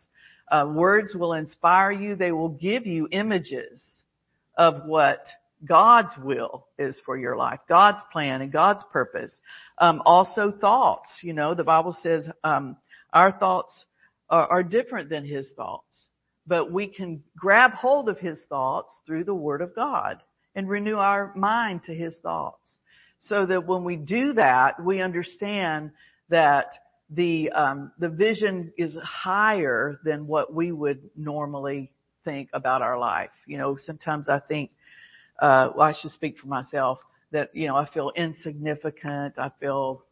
Uh, 0.51 0.67
words 0.75 1.15
will 1.15 1.35
inspire 1.35 1.93
you. 1.93 2.17
They 2.17 2.33
will 2.33 2.49
give 2.49 2.87
you 2.87 3.09
images 3.13 3.81
of 4.57 4.85
what 4.87 5.25
God's 5.67 6.13
will 6.23 6.67
is 6.79 7.01
for 7.05 7.19
your 7.19 7.37
life, 7.37 7.61
God's 7.69 8.01
plan 8.13 8.41
and 8.41 8.53
God's 8.53 8.83
purpose. 8.93 9.33
Um, 9.79 10.03
also 10.05 10.51
thoughts. 10.51 11.11
You 11.23 11.33
know, 11.33 11.55
the 11.55 11.65
Bible 11.65 11.97
says 12.03 12.29
um, 12.45 12.77
our 13.13 13.33
thoughts 13.33 13.85
are, 14.29 14.47
are 14.47 14.63
different 14.63 15.11
than 15.11 15.25
his 15.25 15.49
thoughts. 15.57 15.85
But 16.47 16.73
we 16.73 16.87
can 16.89 17.23
grab 17.37 17.73
hold 17.73 18.09
of 18.09 18.19
his 18.19 18.43
thoughts 18.49 18.93
through 19.07 19.25
the 19.25 19.35
word 19.35 19.61
of 19.61 19.75
God 19.75 20.21
and 20.55 20.69
renew 20.69 20.97
our 20.97 21.33
mind 21.37 21.85
to 21.85 21.95
his 21.95 22.19
thoughts. 22.23 22.79
So 23.19 23.45
that 23.47 23.67
when 23.67 23.85
we 23.85 23.97
do 23.97 24.33
that, 24.33 24.83
we 24.83 25.03
understand 25.03 25.91
that 26.31 26.73
the 27.11 27.51
um, 27.51 27.93
the 27.99 28.09
vision 28.09 28.73
is 28.79 28.97
higher 29.03 30.01
than 30.05 30.27
what 30.27 30.55
we 30.55 30.73
would 30.73 31.11
normally 31.17 31.93
think 32.25 32.49
about 32.53 32.83
our 32.83 32.99
life. 32.99 33.31
You 33.47 33.59
know, 33.59 33.77
sometimes 33.79 34.29
I 34.29 34.39
think, 34.39 34.71
uh, 35.41 35.71
well, 35.75 35.87
I 35.89 35.95
should 36.01 36.13
speak 36.13 36.39
for 36.39 36.47
myself 36.47 36.99
that 37.33 37.51
you 37.55 37.69
know 37.69 37.77
I 37.77 37.89
feel 37.89 38.13
insignificant. 38.15 39.39
I 39.39 39.51
feel, 39.61 40.05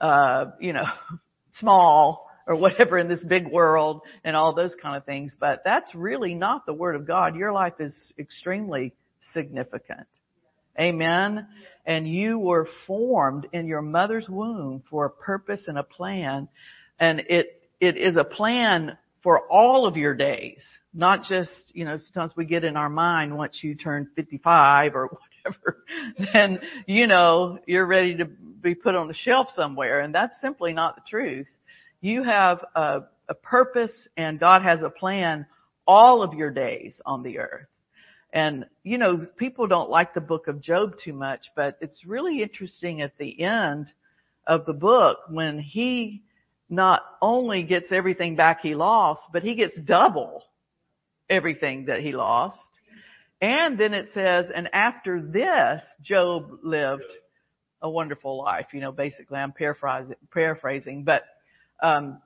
uh, 0.00 0.46
you 0.60 0.72
know, 0.72 0.86
small 1.60 2.30
or 2.46 2.56
whatever 2.56 2.98
in 2.98 3.08
this 3.08 3.22
big 3.22 3.46
world 3.48 4.02
and 4.22 4.36
all 4.36 4.54
those 4.54 4.74
kind 4.80 4.96
of 4.96 5.04
things. 5.04 5.34
But 5.38 5.62
that's 5.64 5.94
really 5.94 6.34
not 6.34 6.66
the 6.66 6.74
Word 6.74 6.96
of 6.96 7.06
God. 7.06 7.36
Your 7.36 7.52
life 7.52 7.74
is 7.80 7.94
extremely 8.18 8.92
significant. 9.32 10.06
Amen. 10.78 11.46
And 11.86 12.08
you 12.08 12.38
were 12.38 12.68
formed 12.86 13.46
in 13.52 13.66
your 13.66 13.82
mother's 13.82 14.28
womb 14.28 14.82
for 14.90 15.06
a 15.06 15.10
purpose 15.10 15.62
and 15.66 15.78
a 15.78 15.82
plan. 15.82 16.48
And 16.98 17.20
it, 17.20 17.62
it 17.80 17.96
is 17.96 18.16
a 18.16 18.24
plan 18.24 18.96
for 19.22 19.40
all 19.50 19.86
of 19.86 19.96
your 19.96 20.14
days, 20.14 20.62
not 20.94 21.24
just, 21.24 21.50
you 21.72 21.84
know, 21.84 21.96
sometimes 21.96 22.32
we 22.36 22.44
get 22.44 22.62
in 22.62 22.76
our 22.76 22.88
mind 22.88 23.36
once 23.36 23.58
you 23.62 23.74
turn 23.74 24.08
55 24.14 24.94
or 24.94 25.10
whatever, 25.44 25.84
then, 26.32 26.60
you 26.86 27.08
know, 27.08 27.58
you're 27.66 27.86
ready 27.86 28.16
to 28.16 28.24
be 28.24 28.74
put 28.74 28.94
on 28.94 29.08
the 29.08 29.14
shelf 29.14 29.48
somewhere. 29.54 30.00
And 30.00 30.14
that's 30.14 30.40
simply 30.40 30.72
not 30.72 30.94
the 30.94 31.02
truth. 31.08 31.48
You 32.00 32.22
have 32.22 32.64
a, 32.76 33.02
a 33.28 33.34
purpose 33.34 33.92
and 34.16 34.38
God 34.38 34.62
has 34.62 34.82
a 34.82 34.90
plan 34.90 35.46
all 35.86 36.22
of 36.22 36.34
your 36.34 36.50
days 36.50 37.00
on 37.04 37.22
the 37.22 37.40
earth. 37.40 37.66
And, 38.32 38.66
you 38.82 38.98
know, 38.98 39.26
people 39.36 39.66
don't 39.66 39.90
like 39.90 40.14
the 40.14 40.20
book 40.20 40.48
of 40.48 40.60
Job 40.60 40.94
too 41.02 41.12
much, 41.12 41.46
but 41.54 41.76
it's 41.80 42.04
really 42.04 42.42
interesting 42.42 43.00
at 43.02 43.16
the 43.18 43.42
end 43.42 43.92
of 44.46 44.64
the 44.66 44.72
book 44.72 45.18
when 45.28 45.58
he 45.58 46.22
not 46.68 47.02
only 47.20 47.62
gets 47.62 47.92
everything 47.92 48.36
back 48.36 48.60
he 48.60 48.74
lost, 48.74 49.22
but 49.32 49.42
he 49.42 49.54
gets 49.54 49.76
double 49.80 50.42
everything 51.34 51.86
that 51.86 52.00
he 52.00 52.12
lost. 52.12 52.80
And 53.40 53.78
then 53.78 53.92
it 53.92 54.08
says, 54.14 54.46
and 54.54 54.68
after 54.72 55.20
this, 55.20 55.82
Job 56.02 56.60
lived 56.62 57.12
a 57.82 57.90
wonderful 57.90 58.38
life. 58.38 58.66
You 58.72 58.80
know, 58.80 58.92
basically 58.92 59.38
I'm 59.38 59.52
paraphrasing, 59.52 60.16
paraphrasing, 60.32 61.04
but 61.04 61.24
um, 61.82 62.22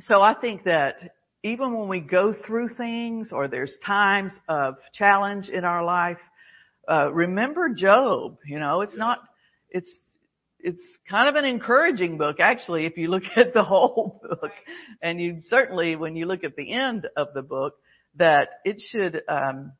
so 0.00 0.20
I 0.20 0.34
think 0.34 0.64
that 0.64 0.96
even 1.44 1.78
when 1.78 1.88
we 1.88 2.00
go 2.00 2.34
through 2.46 2.70
things 2.70 3.30
or 3.30 3.46
there's 3.48 3.76
times 3.84 4.32
of 4.48 4.76
challenge 4.92 5.50
in 5.50 5.64
our 5.64 5.84
life, 5.84 6.18
uh, 6.90 7.12
remember 7.12 7.68
Job. 7.68 8.38
You 8.46 8.58
know, 8.58 8.80
it's 8.80 8.96
not, 8.96 9.18
it's, 9.70 9.88
it's 10.58 10.80
kind 11.08 11.28
of 11.28 11.34
an 11.36 11.44
encouraging 11.44 12.16
book 12.16 12.40
actually 12.40 12.86
if 12.86 12.96
you 12.96 13.08
look 13.08 13.24
at 13.36 13.52
the 13.54 13.62
whole 13.62 14.20
book. 14.28 14.52
And 15.02 15.20
you 15.20 15.40
certainly, 15.48 15.96
when 15.96 16.16
you 16.16 16.26
look 16.26 16.44
at 16.44 16.56
the 16.56 16.72
end 16.72 17.06
of 17.16 17.28
the 17.34 17.42
book, 17.42 17.74
that 18.16 18.50
it 18.64 18.80
should, 18.90 19.22
um, 19.28 19.72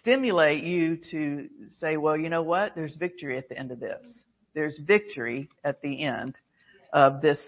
stimulate 0.00 0.64
you 0.64 0.98
to 1.10 1.48
say, 1.80 1.96
well, 1.96 2.16
you 2.16 2.28
know 2.28 2.42
what? 2.42 2.74
There's 2.74 2.94
victory 2.96 3.38
at 3.38 3.48
the 3.48 3.58
end 3.58 3.70
of 3.70 3.80
this. 3.80 4.06
There's 4.54 4.78
victory 4.78 5.48
at 5.64 5.80
the 5.82 6.02
end 6.02 6.38
of 6.92 7.20
this 7.20 7.40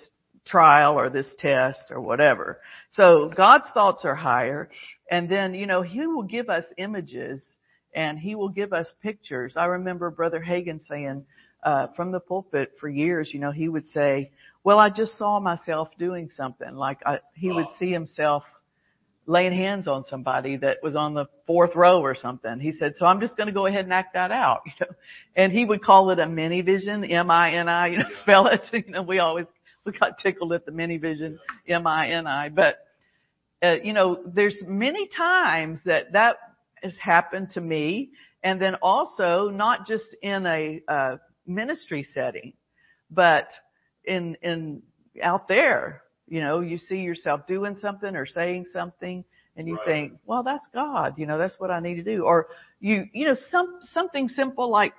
trial 0.46 0.98
or 0.98 1.10
this 1.10 1.28
test 1.38 1.90
or 1.90 2.00
whatever. 2.00 2.60
So 2.90 3.30
God's 3.34 3.68
thoughts 3.74 4.04
are 4.04 4.14
higher. 4.14 4.70
And 5.10 5.28
then, 5.28 5.54
you 5.54 5.66
know, 5.66 5.82
He 5.82 6.06
will 6.06 6.22
give 6.22 6.48
us 6.48 6.64
images 6.76 7.42
and 7.94 8.18
He 8.18 8.34
will 8.34 8.48
give 8.48 8.72
us 8.72 8.92
pictures. 9.02 9.54
I 9.56 9.66
remember 9.66 10.10
Brother 10.10 10.42
Hagin 10.46 10.80
saying, 10.86 11.24
uh, 11.62 11.88
from 11.96 12.12
the 12.12 12.20
pulpit 12.20 12.72
for 12.80 12.88
years, 12.88 13.30
you 13.32 13.40
know, 13.40 13.50
he 13.50 13.68
would 13.68 13.86
say, 13.88 14.30
well, 14.62 14.78
I 14.78 14.90
just 14.90 15.18
saw 15.18 15.40
myself 15.40 15.88
doing 15.98 16.30
something. 16.36 16.74
Like 16.74 16.98
I, 17.04 17.18
he 17.34 17.50
would 17.50 17.66
see 17.80 17.90
himself 17.90 18.44
laying 19.28 19.52
hands 19.52 19.86
on 19.86 20.06
somebody 20.06 20.56
that 20.56 20.78
was 20.82 20.96
on 20.96 21.12
the 21.14 21.26
fourth 21.46 21.76
row 21.76 22.00
or 22.00 22.14
something. 22.14 22.58
He 22.58 22.72
said, 22.72 22.94
so 22.96 23.04
I'm 23.06 23.20
just 23.20 23.36
going 23.36 23.46
to 23.46 23.52
go 23.52 23.66
ahead 23.66 23.84
and 23.84 23.92
act 23.92 24.14
that 24.14 24.32
out, 24.32 24.62
you 24.66 24.72
know, 24.80 24.92
and 25.36 25.52
he 25.52 25.64
would 25.64 25.82
call 25.82 26.10
it 26.10 26.18
a 26.18 26.26
mini 26.26 26.62
vision, 26.62 27.04
M-I-N-I, 27.04 27.86
you 27.88 27.98
know, 27.98 28.06
spell 28.22 28.46
it. 28.48 28.62
You 28.72 28.92
know, 28.92 29.02
we 29.02 29.18
always 29.20 29.46
we 29.84 29.92
got 29.92 30.18
tickled 30.18 30.52
at 30.54 30.64
the 30.64 30.72
mini 30.72 30.96
vision, 30.96 31.38
M-I-N-I. 31.68 32.48
But, 32.48 32.78
uh, 33.62 33.76
you 33.84 33.92
know, 33.92 34.20
there's 34.26 34.56
many 34.66 35.08
times 35.08 35.82
that 35.84 36.12
that 36.12 36.36
has 36.82 36.94
happened 37.00 37.50
to 37.52 37.60
me 37.60 38.10
And 38.42 38.60
then 38.62 38.76
also 38.76 39.50
not 39.50 39.86
just 39.86 40.06
in 40.22 40.46
a 40.46 40.80
uh, 40.88 41.16
ministry 41.46 42.06
setting, 42.14 42.54
but 43.10 43.48
in 44.04 44.36
in 44.42 44.82
out 45.22 45.48
there, 45.48 46.02
you 46.30 46.40
know, 46.40 46.60
you 46.60 46.78
see 46.78 46.98
yourself 46.98 47.46
doing 47.46 47.76
something 47.76 48.14
or 48.16 48.26
saying 48.26 48.66
something 48.72 49.24
and 49.56 49.66
you 49.66 49.74
Right. 49.74 49.86
think, 49.86 50.12
well, 50.24 50.42
that's 50.42 50.66
God, 50.72 51.14
you 51.18 51.26
know, 51.26 51.38
that's 51.38 51.58
what 51.58 51.70
I 51.70 51.80
need 51.80 51.96
to 51.96 52.02
do. 52.04 52.24
Or 52.24 52.48
you, 52.80 53.06
you 53.12 53.26
know, 53.26 53.34
some, 53.50 53.80
something 53.92 54.28
simple 54.28 54.70
like 54.70 54.92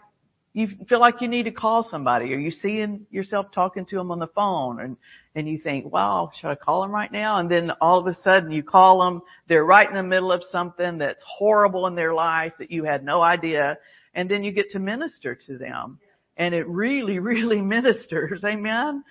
you 0.53 0.67
feel 0.89 0.99
like 0.99 1.21
you 1.21 1.27
need 1.27 1.43
to 1.43 1.51
call 1.51 1.83
somebody 1.83 2.33
or 2.33 2.37
you 2.37 2.51
seeing 2.51 3.05
yourself 3.11 3.47
talking 3.53 3.85
to 3.85 3.95
them 3.95 4.11
on 4.11 4.19
the 4.19 4.27
phone 4.27 4.81
and, 4.81 4.97
and 5.35 5.47
you 5.47 5.59
think, 5.59 5.91
wow, 5.91 6.31
should 6.35 6.49
I 6.49 6.55
call 6.55 6.81
them 6.81 6.91
right 6.91 7.11
now? 7.11 7.39
And 7.39 7.49
then 7.49 7.71
all 7.79 7.99
of 7.99 8.07
a 8.07 8.13
sudden 8.15 8.51
you 8.51 8.63
call 8.63 9.03
them, 9.05 9.21
they're 9.47 9.63
right 9.63 9.87
in 9.87 9.95
the 9.95 10.03
middle 10.03 10.31
of 10.31 10.41
something 10.51 10.97
that's 10.97 11.23
horrible 11.25 11.85
in 11.87 11.95
their 11.95 12.13
life 12.13 12.53
that 12.59 12.71
you 12.71 12.83
had 12.83 13.05
no 13.05 13.21
idea. 13.21 13.77
And 14.15 14.29
then 14.29 14.43
you 14.43 14.51
get 14.51 14.71
to 14.71 14.79
minister 14.79 15.37
to 15.47 15.57
them 15.57 15.99
and 16.35 16.55
it 16.55 16.67
really, 16.67 17.19
really 17.19 17.61
ministers. 17.61 18.43
Amen. 18.43 19.03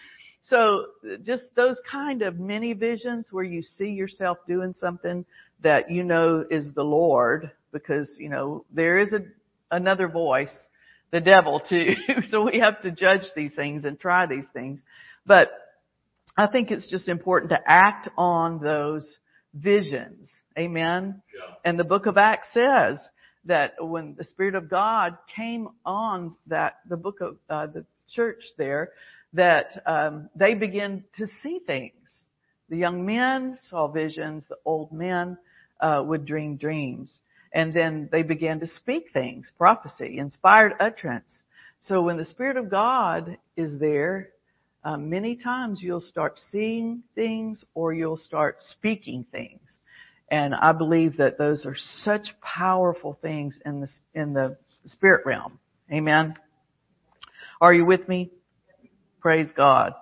So 0.42 0.86
just 1.22 1.44
those 1.56 1.78
kind 1.90 2.22
of 2.22 2.38
mini 2.38 2.72
visions 2.72 3.28
where 3.32 3.44
you 3.44 3.62
see 3.62 3.90
yourself 3.90 4.38
doing 4.46 4.72
something 4.72 5.24
that 5.62 5.90
you 5.90 6.04
know 6.04 6.44
is 6.50 6.72
the 6.74 6.84
Lord 6.84 7.50
because, 7.72 8.16
you 8.18 8.28
know, 8.28 8.64
there 8.72 8.98
is 8.98 9.12
a, 9.12 9.20
another 9.70 10.08
voice, 10.08 10.54
the 11.10 11.20
devil 11.20 11.60
too. 11.68 11.94
so 12.30 12.42
we 12.42 12.60
have 12.60 12.80
to 12.82 12.90
judge 12.90 13.24
these 13.36 13.54
things 13.54 13.84
and 13.84 13.98
try 13.98 14.26
these 14.26 14.46
things. 14.52 14.80
But 15.26 15.50
I 16.36 16.46
think 16.46 16.70
it's 16.70 16.88
just 16.90 17.08
important 17.08 17.50
to 17.50 17.58
act 17.66 18.08
on 18.16 18.60
those 18.60 19.18
visions. 19.54 20.30
Amen. 20.58 21.22
Yeah. 21.34 21.54
And 21.64 21.78
the 21.78 21.84
book 21.84 22.06
of 22.06 22.16
Acts 22.16 22.48
says 22.54 22.98
that 23.44 23.74
when 23.80 24.14
the 24.16 24.24
Spirit 24.24 24.54
of 24.54 24.68
God 24.68 25.18
came 25.34 25.68
on 25.84 26.36
that, 26.46 26.78
the 26.88 26.96
book 26.96 27.20
of, 27.20 27.36
uh, 27.50 27.66
the 27.66 27.84
church 28.10 28.42
there, 28.56 28.90
that, 29.32 29.82
um, 29.86 30.28
they 30.34 30.54
begin 30.54 31.04
to 31.16 31.26
see 31.42 31.60
things. 31.66 31.92
The 32.68 32.76
young 32.76 33.04
men 33.06 33.56
saw 33.60 33.88
visions, 33.88 34.44
the 34.48 34.58
old 34.64 34.92
men, 34.92 35.38
uh, 35.80 36.02
would 36.06 36.24
dream 36.24 36.56
dreams. 36.56 37.20
And 37.52 37.72
then 37.72 38.08
they 38.12 38.22
began 38.22 38.60
to 38.60 38.66
speak 38.66 39.10
things, 39.12 39.50
prophecy, 39.56 40.18
inspired 40.18 40.74
utterance. 40.80 41.42
So 41.80 42.02
when 42.02 42.16
the 42.16 42.24
Spirit 42.24 42.56
of 42.56 42.70
God 42.70 43.38
is 43.56 43.78
there, 43.78 44.30
uh, 44.84 44.96
many 44.96 45.36
times 45.36 45.80
you'll 45.82 46.00
start 46.00 46.38
seeing 46.50 47.02
things 47.14 47.64
or 47.74 47.92
you'll 47.92 48.16
start 48.16 48.56
speaking 48.60 49.24
things. 49.32 49.78
And 50.30 50.54
I 50.54 50.72
believe 50.72 51.16
that 51.16 51.38
those 51.38 51.64
are 51.64 51.76
such 51.76 52.28
powerful 52.42 53.18
things 53.22 53.58
in 53.64 53.80
the, 53.80 53.88
in 54.14 54.34
the 54.34 54.56
spirit 54.84 55.24
realm. 55.24 55.58
Amen. 55.90 56.34
Are 57.60 57.72
you 57.72 57.84
with 57.84 58.08
me? 58.08 58.30
Praise 59.20 59.50
God. 59.56 59.94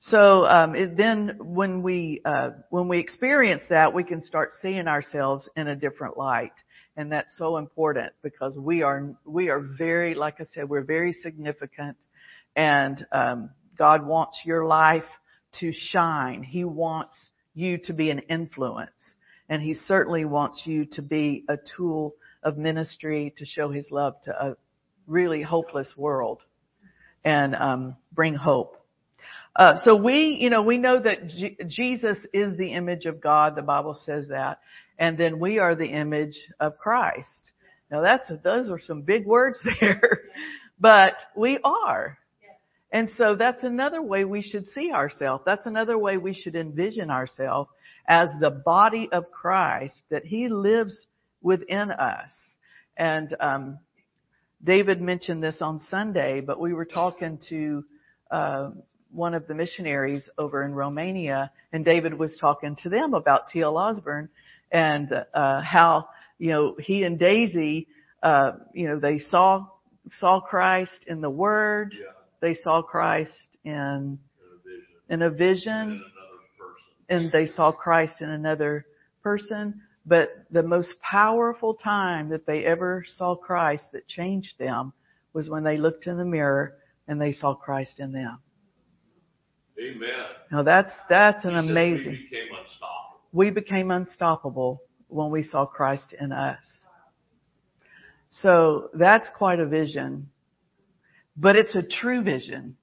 So 0.00 0.44
um, 0.46 0.74
it, 0.74 0.96
then, 0.96 1.38
when 1.40 1.82
we 1.82 2.22
uh, 2.24 2.50
when 2.70 2.88
we 2.88 2.98
experience 2.98 3.62
that, 3.68 3.92
we 3.92 4.04
can 4.04 4.22
start 4.22 4.50
seeing 4.62 4.86
ourselves 4.86 5.48
in 5.56 5.68
a 5.68 5.76
different 5.76 6.16
light, 6.16 6.52
and 6.96 7.10
that's 7.10 7.36
so 7.36 7.56
important 7.56 8.12
because 8.22 8.56
we 8.56 8.82
are 8.82 9.14
we 9.26 9.48
are 9.48 9.60
very, 9.60 10.14
like 10.14 10.40
I 10.40 10.44
said, 10.44 10.68
we're 10.68 10.84
very 10.84 11.12
significant, 11.12 11.96
and 12.54 13.04
um, 13.10 13.50
God 13.76 14.06
wants 14.06 14.40
your 14.44 14.64
life 14.66 15.04
to 15.60 15.72
shine. 15.72 16.42
He 16.42 16.64
wants 16.64 17.16
you 17.54 17.78
to 17.84 17.92
be 17.92 18.10
an 18.10 18.20
influence, 18.30 19.14
and 19.48 19.60
He 19.60 19.74
certainly 19.74 20.24
wants 20.24 20.62
you 20.64 20.86
to 20.92 21.02
be 21.02 21.44
a 21.48 21.58
tool 21.76 22.14
of 22.44 22.56
ministry 22.56 23.34
to 23.38 23.44
show 23.44 23.70
His 23.70 23.88
love 23.90 24.14
to 24.24 24.30
a 24.32 24.56
really 25.08 25.42
hopeless 25.42 25.92
world, 25.96 26.40
and 27.24 27.54
um, 27.54 27.96
bring 28.12 28.34
hope. 28.34 28.76
Uh, 29.56 29.74
so 29.82 29.96
we, 29.96 30.38
you 30.40 30.50
know, 30.50 30.62
we 30.62 30.78
know 30.78 31.00
that 31.02 31.28
J- 31.28 31.56
Jesus 31.66 32.18
is 32.32 32.56
the 32.56 32.74
image 32.74 33.06
of 33.06 33.20
God. 33.20 33.56
The 33.56 33.62
Bible 33.62 33.98
says 34.06 34.28
that, 34.28 34.60
and 34.98 35.18
then 35.18 35.40
we 35.40 35.58
are 35.58 35.74
the 35.74 35.86
image 35.86 36.38
of 36.60 36.78
Christ. 36.78 37.52
Now 37.90 38.02
that's 38.02 38.30
those 38.44 38.68
are 38.68 38.80
some 38.80 39.02
big 39.02 39.26
words 39.26 39.60
there, 39.80 40.20
but 40.78 41.14
we 41.34 41.58
are. 41.64 42.18
And 42.92 43.08
so 43.16 43.34
that's 43.36 43.64
another 43.64 44.00
way 44.00 44.24
we 44.24 44.42
should 44.42 44.66
see 44.68 44.92
ourselves. 44.92 45.42
That's 45.44 45.66
another 45.66 45.98
way 45.98 46.16
we 46.16 46.34
should 46.34 46.54
envision 46.54 47.10
ourselves 47.10 47.70
as 48.06 48.30
the 48.40 48.50
body 48.50 49.08
of 49.12 49.30
Christ 49.30 50.02
that 50.10 50.24
He 50.24 50.48
lives 50.48 51.06
within 51.42 51.90
us. 51.90 52.30
And 52.96 53.34
um, 53.40 53.78
David 54.62 55.00
mentioned 55.00 55.42
this 55.42 55.56
on 55.60 55.78
Sunday, 55.90 56.40
but 56.40 56.58
we 56.60 56.72
were 56.74 56.84
talking 56.84 57.38
to 57.48 57.84
uh, 58.30 58.70
one 59.12 59.34
of 59.34 59.46
the 59.46 59.54
missionaries 59.54 60.28
over 60.36 60.64
in 60.64 60.74
Romania, 60.74 61.50
and 61.72 61.84
David 61.84 62.14
was 62.14 62.36
talking 62.40 62.76
to 62.82 62.88
them 62.88 63.14
about 63.14 63.48
T.L. 63.52 63.76
Osborn 63.78 64.28
and 64.72 65.10
uh, 65.32 65.60
how 65.62 66.08
you 66.38 66.50
know 66.50 66.76
he 66.78 67.04
and 67.04 67.18
Daisy, 67.18 67.86
uh, 68.22 68.52
you 68.74 68.88
know, 68.88 68.98
they 68.98 69.18
saw 69.18 69.66
saw 70.08 70.40
Christ 70.40 71.04
in 71.06 71.20
the 71.20 71.30
Word, 71.30 71.94
Yeah. 71.94 72.12
they 72.40 72.54
saw 72.54 72.82
Christ 72.82 73.58
in 73.64 73.72
In 73.72 73.78
a 73.78 74.58
vision. 74.60 74.84
in 75.08 75.22
a 75.22 75.30
vision, 75.30 75.72
another 75.72 76.02
person. 76.58 76.82
and 77.08 77.32
they 77.32 77.46
saw 77.46 77.70
Christ 77.72 78.14
in 78.20 78.28
another 78.30 78.86
person. 79.22 79.82
But 80.08 80.30
the 80.50 80.62
most 80.62 80.94
powerful 81.02 81.74
time 81.74 82.30
that 82.30 82.46
they 82.46 82.64
ever 82.64 83.04
saw 83.06 83.36
Christ 83.36 83.84
that 83.92 84.08
changed 84.08 84.58
them 84.58 84.94
was 85.34 85.50
when 85.50 85.64
they 85.64 85.76
looked 85.76 86.06
in 86.06 86.16
the 86.16 86.24
mirror 86.24 86.72
and 87.06 87.20
they 87.20 87.32
saw 87.32 87.54
Christ 87.54 88.00
in 88.00 88.12
them. 88.12 88.38
Amen. 89.78 90.08
Now 90.50 90.62
that's, 90.62 90.92
that's 91.10 91.44
an 91.44 91.52
He 91.52 91.58
amazing, 91.58 92.12
We 92.12 92.28
became 92.30 92.48
unstoppable. 92.58 93.20
we 93.32 93.50
became 93.50 93.90
unstoppable 93.90 94.82
when 95.08 95.30
we 95.30 95.42
saw 95.42 95.66
Christ 95.66 96.14
in 96.18 96.32
us. 96.32 96.62
So 98.30 98.88
that's 98.94 99.28
quite 99.36 99.60
a 99.60 99.66
vision, 99.66 100.30
but 101.36 101.54
it's 101.56 101.74
a 101.74 101.82
true 101.82 102.22
vision. 102.22 102.76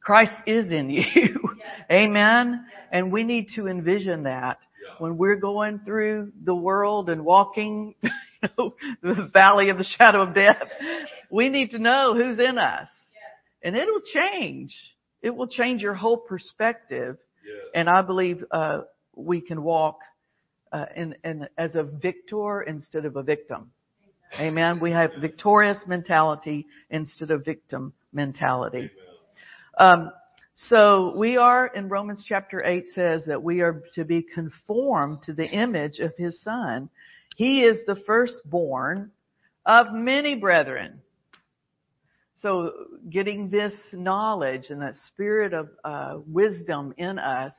Christ 0.00 0.32
is 0.46 0.72
in 0.72 0.88
you. 0.88 1.02
Amen. 1.92 2.64
And 2.92 3.12
we 3.12 3.24
need 3.24 3.48
to 3.56 3.66
envision 3.66 4.22
that 4.22 4.58
Yeah. 4.75 4.75
When 4.98 5.16
we're 5.16 5.36
going 5.36 5.80
through 5.84 6.32
the 6.44 6.54
world 6.54 7.08
and 7.08 7.24
walking 7.24 7.94
you 8.02 8.48
know, 8.58 8.74
the 9.02 9.30
valley 9.32 9.70
of 9.70 9.78
the 9.78 9.84
shadow 9.84 10.22
of 10.22 10.34
death. 10.34 10.62
We 11.30 11.48
need 11.48 11.70
to 11.72 11.78
know 11.78 12.14
who's 12.14 12.38
in 12.38 12.58
us. 12.58 12.88
And 13.62 13.76
it'll 13.76 14.00
change. 14.00 14.76
It 15.22 15.34
will 15.34 15.48
change 15.48 15.82
your 15.82 15.94
whole 15.94 16.18
perspective. 16.18 17.16
And 17.74 17.88
I 17.88 18.02
believe 18.02 18.44
uh, 18.50 18.82
we 19.14 19.40
can 19.40 19.62
walk 19.62 19.98
uh, 20.72 20.86
in, 20.94 21.14
in 21.24 21.48
as 21.56 21.74
a 21.74 21.82
victor 21.82 22.62
instead 22.62 23.04
of 23.04 23.16
a 23.16 23.22
victim. 23.22 23.70
Amen. 24.38 24.80
We 24.80 24.90
have 24.90 25.12
victorious 25.20 25.78
mentality 25.86 26.66
instead 26.90 27.30
of 27.30 27.44
victim 27.44 27.92
mentality. 28.12 28.90
Um, 29.78 30.10
so 30.56 31.14
we 31.16 31.36
are 31.36 31.66
in 31.66 31.90
Romans 31.90 32.24
chapter 32.26 32.64
8 32.64 32.88
says 32.88 33.24
that 33.26 33.42
we 33.42 33.60
are 33.60 33.82
to 33.94 34.04
be 34.04 34.22
conformed 34.22 35.22
to 35.24 35.34
the 35.34 35.46
image 35.46 35.98
of 35.98 36.12
his 36.16 36.40
son. 36.42 36.88
He 37.36 37.60
is 37.60 37.80
the 37.86 38.02
firstborn 38.06 39.10
of 39.66 39.92
many 39.92 40.34
brethren. 40.34 41.02
So 42.36 42.72
getting 43.10 43.50
this 43.50 43.74
knowledge 43.92 44.70
and 44.70 44.80
that 44.80 44.94
spirit 45.08 45.52
of 45.52 45.68
uh, 45.84 46.18
wisdom 46.26 46.94
in 46.96 47.18
us 47.18 47.52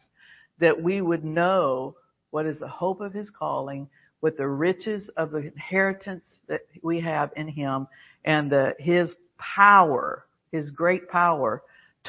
that 0.59 0.81
we 0.81 0.99
would 0.99 1.23
know 1.23 1.95
what 2.31 2.47
is 2.47 2.59
the 2.59 2.67
hope 2.67 2.99
of 2.99 3.13
his 3.13 3.29
calling, 3.29 3.87
what 4.21 4.37
the 4.37 4.47
riches 4.47 5.09
of 5.17 5.29
the 5.29 5.37
inheritance 5.37 6.25
that 6.47 6.61
we 6.81 6.99
have 7.01 7.31
in 7.35 7.47
him 7.47 7.87
and 8.25 8.51
the, 8.51 8.73
his 8.79 9.15
power, 9.37 10.25
his 10.51 10.71
great 10.71 11.07
power 11.09 11.61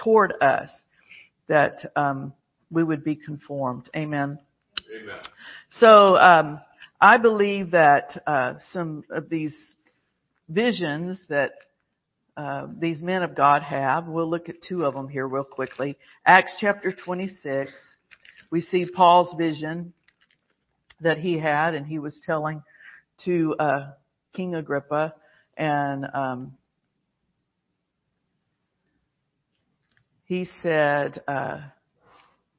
toward 0.03 0.35
us 0.41 0.71
that 1.49 1.93
um, 1.97 2.33
we 2.71 2.85
would 2.85 3.05
be 3.05 3.17
conformed. 3.17 3.89
Amen. 3.97 4.39
Amen. 4.95 5.19
So 5.71 6.17
um, 6.17 6.61
I 7.01 7.19
believe 7.19 7.73
that 7.73 8.23
uh, 8.27 8.55
some 8.73 9.05
of 9.11 9.29
these 9.29 9.55
visions 10.49 11.21
that 11.29 11.53
uh, 12.37 12.69
these 12.79 13.01
men 13.01 13.23
of 13.23 13.35
God 13.35 13.63
have, 13.63 14.07
we'll 14.07 14.31
look 14.31 14.49
at 14.49 14.63
two 14.63 14.85
of 14.85 14.95
them 14.95 15.09
here 15.09 15.27
real 15.27 15.45
quickly. 15.45 15.97
Acts 16.25 16.53
chapter 16.61 16.93
26, 16.93 17.71
we 18.51 18.61
see 18.61 18.87
Paul's 18.87 19.35
vision 19.37 19.93
that 21.01 21.19
he 21.19 21.39
had, 21.39 21.75
and 21.75 21.87
he 21.87 21.99
was 21.99 22.21
telling 22.25 22.63
to 23.25 23.57
uh, 23.59 23.91
King 24.35 24.55
Agrippa, 24.55 25.15
and 25.57 26.07
um, 26.15 26.58
he 30.29 30.47
said, 30.63 31.21
uh, 31.27 31.61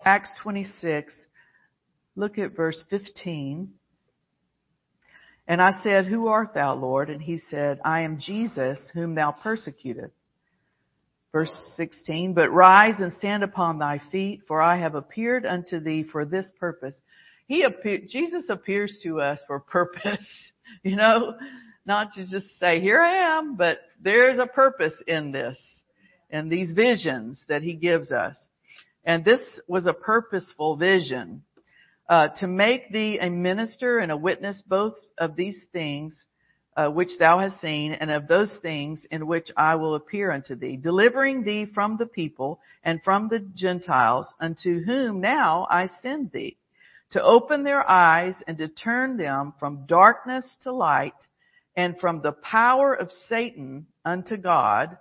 Acts 0.04 0.32
26, 0.42 1.14
look 2.16 2.38
at 2.40 2.56
verse 2.56 2.84
15. 2.90 3.70
And 5.48 5.62
I 5.62 5.72
said, 5.84 6.08
Who 6.08 6.28
art 6.28 6.54
thou, 6.54 6.76
Lord? 6.76 7.10
And 7.10 7.22
he 7.22 7.38
said, 7.38 7.80
I 7.86 8.02
am 8.02 8.20
Jesus, 8.20 8.80
whom 8.94 9.16
thou 9.16 9.32
persecutest. 9.32 10.14
Verse 11.32 11.52
16, 11.76 12.34
But 12.34 12.52
rise 12.52 13.00
and 13.00 13.14
stand 13.14 13.44
upon 13.44 13.78
thy 13.78 14.02
feet, 14.12 14.42
for 14.48 14.62
I 14.62 14.80
have 14.80 14.96
appeared 14.96 15.46
unto 15.46 15.80
thee 15.80 16.04
for 16.12 16.26
this 16.26 16.50
purpose. 16.60 16.96
He 17.48 17.64
appear, 17.64 18.00
Jesus 18.10 18.46
appears 18.50 19.00
to 19.04 19.22
us 19.22 19.40
for 19.46 19.60
purpose, 19.72 20.26
you 20.84 20.96
know, 20.96 21.36
not 21.86 22.14
to 22.14 22.26
just 22.26 22.48
say, 22.60 22.82
here 22.82 23.02
I 23.02 23.38
am, 23.38 23.56
but 23.56 23.80
there's 24.02 24.40
a 24.40 24.48
purpose 24.48 24.94
in 25.08 25.32
this, 25.32 25.58
in 26.30 26.50
these 26.50 26.74
visions 26.74 27.44
that 27.48 27.64
he 27.64 27.74
gives 27.74 28.12
us. 28.12 28.38
And 29.04 29.26
this 29.26 29.42
was 29.68 29.86
a 29.86 29.94
purposeful 29.94 30.78
vision 30.78 31.44
uh, 32.08 32.30
to 32.38 32.48
make 32.48 32.92
thee 32.92 33.20
a 33.20 33.30
minister 33.30 34.00
and 34.00 34.12
a 34.12 34.18
witness 34.18 34.62
both 34.68 34.94
of 35.18 35.36
these 35.36 35.64
things 35.72 36.26
uh, 36.80 36.90
which 36.90 37.18
thou 37.20 37.40
hast 37.40 37.60
seen, 37.60 37.92
and 37.92 38.10
of 38.10 38.28
those 38.28 38.56
things 38.62 39.06
in 39.12 39.28
which 39.28 39.50
I 39.58 39.76
will 39.76 39.96
appear 39.96 40.32
unto 40.32 40.56
thee, 40.56 40.78
delivering 40.78 41.44
thee 41.44 41.66
from 41.66 41.98
the 41.98 42.06
people 42.06 42.62
and 42.84 43.02
from 43.04 43.28
the 43.28 43.40
Gentiles, 43.40 44.34
unto 44.40 44.82
whom 44.86 45.20
now 45.20 45.68
I 45.70 45.90
send 46.02 46.32
thee, 46.32 46.56
to 47.12 47.22
open 47.22 47.64
their 47.64 47.90
eyes 47.90 48.36
and 48.48 48.58
to 48.60 48.70
turn 48.70 49.18
them 49.18 49.54
from 49.60 49.88
darkness 49.88 50.58
to 50.62 50.72
light, 50.72 51.16
and 51.76 52.00
from 52.00 52.22
the 52.22 52.32
power 52.32 52.94
of 52.94 53.12
Satan 53.28 53.88
unto 54.06 54.38
God, 54.38 54.98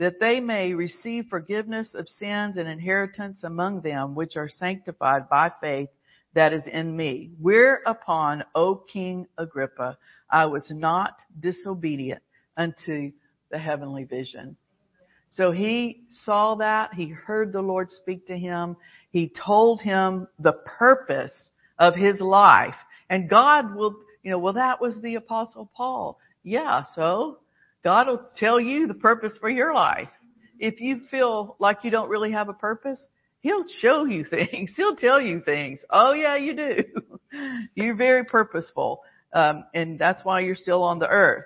that 0.00 0.18
they 0.18 0.40
may 0.40 0.72
receive 0.72 1.26
forgiveness 1.28 1.94
of 1.94 2.08
sins 2.08 2.56
and 2.56 2.66
inheritance 2.66 3.44
among 3.44 3.82
them 3.82 4.14
which 4.14 4.34
are 4.34 4.48
sanctified 4.48 5.28
by 5.28 5.52
faith 5.60 5.90
that 6.32 6.54
is 6.54 6.66
in 6.66 6.96
me. 6.96 7.30
Whereupon, 7.38 8.42
O 8.54 8.76
King 8.76 9.26
Agrippa, 9.36 9.98
I 10.30 10.46
was 10.46 10.66
not 10.74 11.12
disobedient 11.38 12.22
unto 12.56 13.12
the 13.50 13.58
heavenly 13.58 14.04
vision. 14.04 14.56
So 15.32 15.52
he 15.52 16.04
saw 16.24 16.54
that. 16.56 16.94
He 16.94 17.08
heard 17.08 17.52
the 17.52 17.60
Lord 17.60 17.92
speak 17.92 18.26
to 18.28 18.38
him. 18.38 18.76
He 19.10 19.30
told 19.44 19.82
him 19.82 20.28
the 20.38 20.54
purpose 20.78 21.34
of 21.78 21.94
his 21.94 22.20
life. 22.20 22.74
And 23.10 23.28
God 23.28 23.74
will, 23.74 23.96
you 24.22 24.30
know, 24.30 24.38
well, 24.38 24.54
that 24.54 24.80
was 24.80 24.94
the 25.02 25.16
apostle 25.16 25.70
Paul. 25.76 26.18
Yeah, 26.42 26.84
so 26.94 27.40
God 27.84 28.06
will 28.08 28.22
tell 28.36 28.60
you 28.60 28.86
the 28.86 28.94
purpose 28.94 29.36
for 29.40 29.48
your 29.48 29.74
life. 29.74 30.08
If 30.58 30.80
you 30.80 31.00
feel 31.10 31.56
like 31.58 31.78
you 31.84 31.90
don't 31.90 32.10
really 32.10 32.32
have 32.32 32.48
a 32.48 32.54
purpose, 32.54 33.04
He'll 33.40 33.64
show 33.78 34.04
you 34.04 34.24
things. 34.30 34.72
He'll 34.76 34.96
tell 34.96 35.20
you 35.20 35.40
things. 35.40 35.82
Oh 35.90 36.12
yeah, 36.12 36.36
you 36.36 36.54
do. 36.54 36.84
You're 37.74 37.96
very 37.96 38.24
purposeful. 38.24 39.02
Um, 39.32 39.64
and 39.74 39.98
that's 39.98 40.24
why 40.24 40.40
you're 40.40 40.56
still 40.56 40.82
on 40.82 40.98
the 40.98 41.08
earth. 41.08 41.44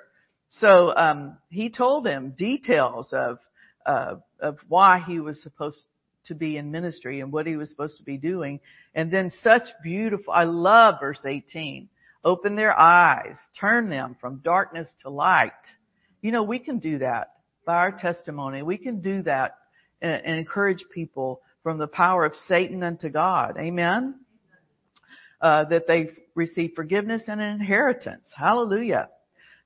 So, 0.48 0.94
um, 0.96 1.36
he 1.50 1.68
told 1.68 2.04
them 2.04 2.34
details 2.38 3.12
of, 3.12 3.38
uh, 3.84 4.14
of 4.40 4.56
why 4.68 5.00
he 5.06 5.20
was 5.20 5.42
supposed 5.42 5.84
to 6.26 6.34
be 6.34 6.56
in 6.56 6.70
ministry 6.70 7.20
and 7.20 7.30
what 7.30 7.46
he 7.46 7.56
was 7.56 7.70
supposed 7.70 7.98
to 7.98 8.04
be 8.04 8.16
doing. 8.16 8.60
And 8.94 9.10
then 9.10 9.30
such 9.42 9.64
beautiful, 9.82 10.32
I 10.32 10.44
love 10.44 10.96
verse 11.00 11.22
18. 11.26 11.88
Open 12.24 12.56
their 12.56 12.78
eyes, 12.78 13.36
turn 13.60 13.90
them 13.90 14.16
from 14.18 14.40
darkness 14.42 14.88
to 15.02 15.10
light. 15.10 15.52
You 16.24 16.32
know, 16.32 16.42
we 16.42 16.58
can 16.58 16.78
do 16.78 17.00
that 17.00 17.32
by 17.66 17.74
our 17.74 17.92
testimony. 17.92 18.62
We 18.62 18.78
can 18.78 19.02
do 19.02 19.20
that 19.24 19.58
and, 20.00 20.24
and 20.24 20.36
encourage 20.38 20.82
people 20.90 21.42
from 21.62 21.76
the 21.76 21.86
power 21.86 22.24
of 22.24 22.32
Satan 22.48 22.82
unto 22.82 23.10
God. 23.10 23.58
Amen? 23.58 24.14
Uh, 25.38 25.64
that 25.66 25.86
they 25.86 26.12
receive 26.34 26.72
forgiveness 26.74 27.24
and 27.28 27.42
an 27.42 27.60
inheritance. 27.60 28.26
Hallelujah. 28.34 29.10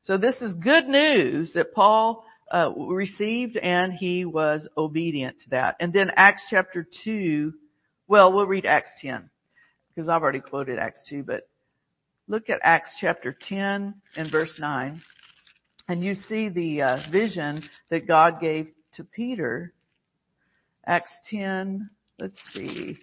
So 0.00 0.18
this 0.18 0.42
is 0.42 0.52
good 0.54 0.88
news 0.88 1.52
that 1.52 1.72
Paul 1.74 2.24
uh, 2.52 2.72
received 2.76 3.56
and 3.56 3.92
he 3.92 4.24
was 4.24 4.66
obedient 4.76 5.38
to 5.42 5.50
that. 5.50 5.76
And 5.78 5.92
then 5.92 6.10
Acts 6.16 6.42
chapter 6.50 6.84
2, 7.04 7.52
well, 8.08 8.32
we'll 8.32 8.48
read 8.48 8.66
Acts 8.66 8.90
10 9.00 9.30
because 9.94 10.08
I've 10.08 10.22
already 10.22 10.40
quoted 10.40 10.80
Acts 10.80 11.06
2, 11.08 11.22
but 11.22 11.48
look 12.26 12.50
at 12.50 12.58
Acts 12.64 12.96
chapter 13.00 13.36
10 13.48 13.94
and 14.16 14.32
verse 14.32 14.56
9 14.58 15.00
and 15.88 16.04
you 16.04 16.14
see 16.14 16.50
the 16.50 16.82
uh, 16.82 16.98
vision 17.10 17.62
that 17.90 18.06
God 18.06 18.40
gave 18.40 18.68
to 18.94 19.04
Peter 19.04 19.72
Acts 20.86 21.10
10, 21.30 21.90
let's 22.18 22.38
see. 22.54 22.96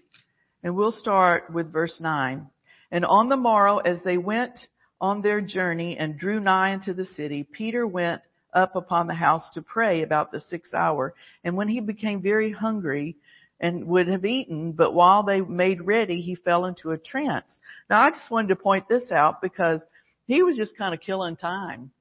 And 0.63 0.75
we'll 0.75 0.91
start 0.91 1.53
with 1.53 1.71
verse 1.71 1.99
9. 1.99 2.47
And 2.91 3.05
on 3.05 3.29
the 3.29 3.37
morrow, 3.37 3.77
as 3.77 3.99
they 4.03 4.17
went 4.17 4.59
on 4.99 5.21
their 5.21 5.41
journey 5.41 5.97
and 5.97 6.17
drew 6.17 6.39
nigh 6.39 6.73
unto 6.73 6.93
the 6.93 7.05
city, 7.05 7.43
Peter 7.43 7.85
went 7.85 8.21
up 8.53 8.75
upon 8.75 9.05
the 9.05 9.13
house 9.13 9.47
to 9.53 9.61
pray 9.61 10.01
about 10.01 10.31
the 10.31 10.39
sixth 10.39 10.73
hour. 10.73 11.13
And 11.43 11.55
when 11.55 11.67
he 11.67 11.79
became 11.79 12.21
very 12.21 12.51
hungry 12.51 13.17
and 13.59 13.85
would 13.85 14.07
have 14.07 14.25
eaten, 14.25 14.71
but 14.71 14.93
while 14.93 15.23
they 15.23 15.41
made 15.41 15.85
ready, 15.85 16.21
he 16.21 16.35
fell 16.35 16.65
into 16.65 16.91
a 16.91 16.97
trance. 16.97 17.51
Now 17.89 17.99
I 17.99 18.09
just 18.09 18.31
wanted 18.31 18.47
to 18.47 18.55
point 18.55 18.87
this 18.87 19.11
out 19.11 19.41
because 19.41 19.81
he 20.25 20.41
was 20.41 20.57
just 20.57 20.77
kind 20.77 20.93
of 20.93 21.01
killing 21.01 21.35
time 21.35 21.91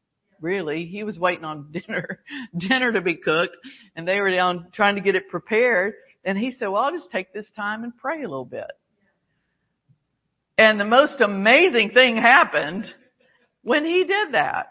really. 0.41 0.87
He 0.87 1.05
was 1.05 1.19
waiting 1.19 1.45
on 1.45 1.71
dinner, 1.73 2.21
dinner 2.57 2.93
to 2.93 3.01
be 3.01 3.17
cooked 3.17 3.57
and 3.97 4.07
they 4.07 4.21
were 4.21 4.31
down 4.31 4.69
trying 4.73 4.97
to 4.97 5.01
get 5.01 5.15
it 5.15 5.29
prepared. 5.29 5.95
And 6.25 6.39
he 6.39 6.51
said, 6.51 6.69
well, 6.69 6.83
I'll 6.83 6.93
just 6.93 7.11
take 7.11 7.33
this 7.33 7.47
time 7.57 7.85
and 7.85 7.97
pray 7.97 8.19
a 8.19 8.29
little 8.29 8.45
bit. 8.45 8.71
And 10.57 10.79
the 10.79 10.85
most 10.85 11.21
amazing 11.21 11.91
thing 11.91 12.17
happened 12.17 12.87
when 13.63 13.85
he 13.85 14.05
did 14.05 14.33
that. 14.33 14.69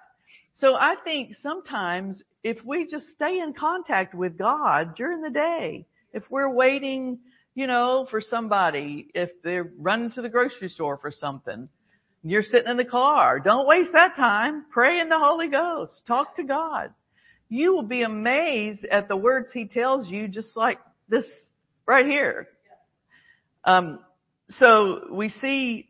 So 0.56 0.76
I 0.76 0.96
think 1.04 1.36
sometimes 1.42 2.24
if 2.44 2.64
we 2.64 2.88
just 2.88 3.08
stay 3.10 3.40
in 3.40 3.54
contact 3.54 4.14
with 4.14 4.38
God 4.38 4.96
during 4.96 5.22
the 5.22 5.30
day, 5.30 5.86
if 6.14 6.24
we're 6.30 6.50
waiting, 6.50 7.20
you 7.56 7.68
know, 7.68 8.08
for 8.10 8.22
somebody, 8.22 9.08
if 9.14 9.30
they're 9.44 9.72
running 9.78 10.12
to 10.12 10.22
the 10.22 10.30
grocery 10.30 10.70
store 10.70 10.98
for 10.98 11.12
something, 11.12 11.68
you're 12.24 12.44
sitting 12.44 12.70
in 12.70 12.78
the 12.78 12.86
car. 12.86 13.40
Don't 13.40 13.68
waste 13.68 13.92
that 13.94 14.16
time. 14.16 14.66
Pray 14.72 15.00
in 15.00 15.10
the 15.10 15.20
Holy 15.20 15.50
Ghost. 15.50 15.94
Talk 16.08 16.38
to 16.38 16.44
God. 16.44 16.94
You 17.50 17.74
will 17.74 17.84
be 17.84 18.02
amazed 18.02 18.86
at 18.86 19.08
the 19.08 19.18
words 19.18 19.50
He 19.54 19.68
tells 19.68 20.10
you 20.10 20.28
just 20.28 20.56
like 20.56 20.80
this 21.10 21.26
right 21.86 22.06
here. 22.06 22.48
Um, 23.66 24.00
so 24.50 25.08
we 25.12 25.30
see 25.30 25.90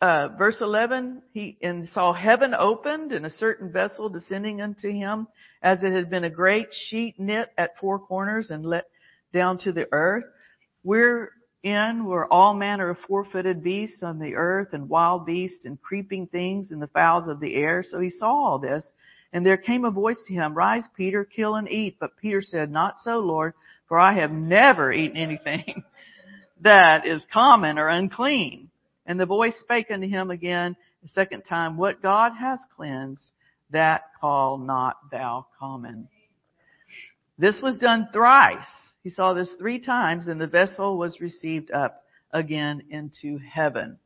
uh, 0.00 0.28
verse 0.38 0.58
11, 0.60 1.22
he 1.32 1.58
and 1.60 1.88
saw 1.88 2.12
heaven 2.12 2.54
opened 2.54 3.12
and 3.12 3.26
a 3.26 3.30
certain 3.30 3.72
vessel 3.72 4.08
descending 4.08 4.60
unto 4.60 4.90
him 4.90 5.26
as 5.62 5.82
it 5.82 5.92
had 5.92 6.08
been 6.08 6.24
a 6.24 6.30
great 6.30 6.68
sheet 6.72 7.18
knit 7.18 7.48
at 7.58 7.76
four 7.80 7.98
corners 7.98 8.50
and 8.50 8.64
let 8.64 8.84
down 9.32 9.58
to 9.58 9.72
the 9.72 9.86
earth. 9.90 10.24
We're 10.84 11.32
in 11.62 12.04
were 12.04 12.32
all 12.32 12.54
manner 12.54 12.90
of 12.90 12.98
four-footed 13.06 13.62
beasts 13.62 14.02
on 14.02 14.18
the 14.18 14.34
earth 14.34 14.68
and 14.72 14.88
wild 14.88 15.26
beasts 15.26 15.64
and 15.64 15.80
creeping 15.80 16.26
things 16.26 16.70
and 16.70 16.80
the 16.80 16.86
fowls 16.88 17.28
of 17.28 17.40
the 17.40 17.54
air. 17.54 17.82
So 17.82 18.00
he 18.00 18.10
saw 18.10 18.26
all 18.26 18.58
this. 18.58 18.84
And 19.32 19.44
there 19.44 19.56
came 19.56 19.84
a 19.84 19.90
voice 19.90 20.20
to 20.26 20.34
him, 20.34 20.54
rise 20.54 20.88
Peter, 20.96 21.24
kill 21.24 21.56
and 21.56 21.68
eat. 21.70 21.96
But 22.00 22.16
Peter 22.16 22.40
said, 22.40 22.70
not 22.70 22.94
so 22.98 23.18
Lord, 23.18 23.54
for 23.88 23.98
I 23.98 24.14
have 24.20 24.30
never 24.30 24.92
eaten 24.92 25.16
anything 25.16 25.82
that 26.62 27.06
is 27.06 27.22
common 27.32 27.78
or 27.78 27.88
unclean. 27.88 28.70
And 29.04 29.18
the 29.18 29.26
voice 29.26 29.56
spake 29.60 29.90
unto 29.90 30.08
him 30.08 30.30
again 30.30 30.76
the 31.02 31.08
second 31.08 31.42
time, 31.42 31.76
what 31.76 32.02
God 32.02 32.32
has 32.38 32.58
cleansed, 32.76 33.32
that 33.70 34.02
call 34.20 34.58
not 34.58 34.96
thou 35.10 35.46
common. 35.58 36.08
This 37.38 37.60
was 37.62 37.76
done 37.76 38.08
thrice 38.12 38.64
he 39.02 39.10
saw 39.10 39.32
this 39.32 39.52
three 39.58 39.78
times 39.78 40.28
and 40.28 40.40
the 40.40 40.46
vessel 40.46 40.98
was 40.98 41.20
received 41.20 41.70
up 41.70 42.04
again 42.32 42.82
into 42.90 43.38
heaven. 43.38 43.98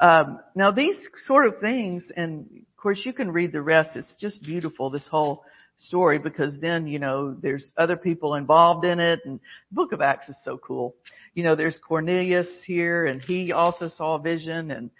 Um, 0.00 0.40
now 0.54 0.72
these 0.72 0.96
sort 1.26 1.46
of 1.46 1.60
things, 1.60 2.10
and 2.16 2.46
of 2.50 2.76
course 2.82 3.02
you 3.04 3.12
can 3.12 3.30
read 3.30 3.52
the 3.52 3.62
rest. 3.62 3.90
It's 3.94 4.14
just 4.18 4.42
beautiful, 4.42 4.90
this 4.90 5.06
whole 5.08 5.44
story, 5.76 6.18
because 6.18 6.58
then, 6.60 6.86
you 6.86 6.98
know, 6.98 7.34
there's 7.40 7.72
other 7.76 7.96
people 7.96 8.34
involved 8.34 8.84
in 8.84 9.00
it 9.00 9.20
and 9.24 9.38
the 9.70 9.74
book 9.74 9.92
of 9.92 10.00
Acts 10.00 10.28
is 10.28 10.36
so 10.44 10.58
cool. 10.58 10.94
You 11.34 11.44
know, 11.44 11.54
there's 11.54 11.78
Cornelius 11.78 12.48
here 12.66 13.06
and 13.06 13.22
he 13.22 13.52
also 13.52 13.88
saw 13.88 14.16
a 14.16 14.20
vision 14.20 14.70
and, 14.70 14.90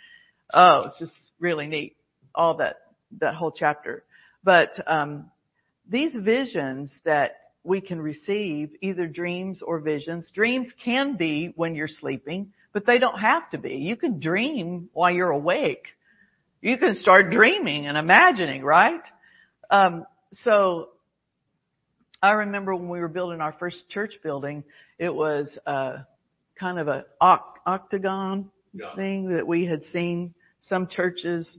oh, 0.52 0.84
it's 0.86 0.98
just 0.98 1.14
really 1.38 1.66
neat. 1.66 1.96
All 2.34 2.56
that, 2.58 2.76
that 3.20 3.34
whole 3.34 3.52
chapter. 3.52 4.04
But, 4.44 4.70
um, 4.86 5.30
these 5.88 6.14
visions 6.14 6.92
that 7.04 7.41
we 7.64 7.80
can 7.80 8.00
receive 8.00 8.70
either 8.80 9.06
dreams 9.06 9.62
or 9.62 9.78
visions. 9.80 10.30
Dreams 10.34 10.68
can 10.84 11.16
be 11.16 11.52
when 11.54 11.74
you're 11.74 11.88
sleeping, 11.88 12.52
but 12.72 12.86
they 12.86 12.98
don't 12.98 13.18
have 13.18 13.48
to 13.50 13.58
be. 13.58 13.74
You 13.74 13.96
can 13.96 14.18
dream 14.18 14.88
while 14.92 15.10
you're 15.10 15.30
awake. 15.30 15.86
You 16.60 16.76
can 16.76 16.94
start 16.94 17.30
dreaming 17.30 17.86
and 17.86 17.96
imagining, 17.96 18.62
right? 18.62 19.02
Um, 19.70 20.06
so 20.32 20.90
I 22.22 22.32
remember 22.32 22.74
when 22.74 22.88
we 22.88 23.00
were 23.00 23.08
building 23.08 23.40
our 23.40 23.54
first 23.58 23.88
church 23.88 24.14
building, 24.22 24.64
it 24.98 25.12
was 25.12 25.48
uh, 25.66 25.98
kind 26.58 26.78
of 26.78 26.88
a 26.88 27.04
octagon 27.20 28.50
yeah. 28.72 28.94
thing 28.96 29.34
that 29.34 29.46
we 29.46 29.66
had 29.66 29.82
seen 29.92 30.34
some 30.60 30.86
churches 30.86 31.56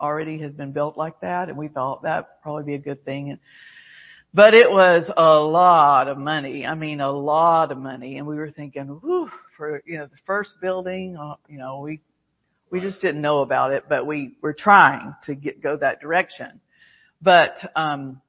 already 0.00 0.38
had 0.38 0.56
been 0.56 0.72
built 0.72 0.96
like 0.96 1.20
that, 1.20 1.48
and 1.48 1.56
we 1.56 1.68
thought 1.68 2.02
that 2.02 2.16
would 2.16 2.42
probably 2.42 2.64
be 2.64 2.74
a 2.74 2.78
good 2.78 3.04
thing. 3.04 3.30
And, 3.30 3.38
but 4.34 4.52
it 4.52 4.68
was 4.68 5.08
a 5.16 5.34
lot 5.38 6.08
of 6.08 6.18
money. 6.18 6.66
I 6.66 6.74
mean, 6.74 7.00
a 7.00 7.10
lot 7.10 7.70
of 7.70 7.78
money, 7.78 8.18
and 8.18 8.26
we 8.26 8.34
were 8.34 8.50
thinking, 8.50 8.86
whew, 8.86 9.30
for 9.56 9.80
you 9.86 9.98
know 9.98 10.06
the 10.06 10.18
first 10.26 10.60
building, 10.60 11.16
uh, 11.16 11.36
you 11.48 11.56
know, 11.56 11.78
we 11.78 12.00
we 12.68 12.80
just 12.80 13.00
didn't 13.00 13.22
know 13.22 13.42
about 13.42 13.72
it, 13.72 13.84
but 13.88 14.06
we 14.06 14.34
were 14.42 14.52
trying 14.52 15.14
to 15.24 15.36
get 15.36 15.62
go 15.62 15.76
that 15.76 16.00
direction. 16.00 16.60
But 17.22 17.52
um, 17.76 18.20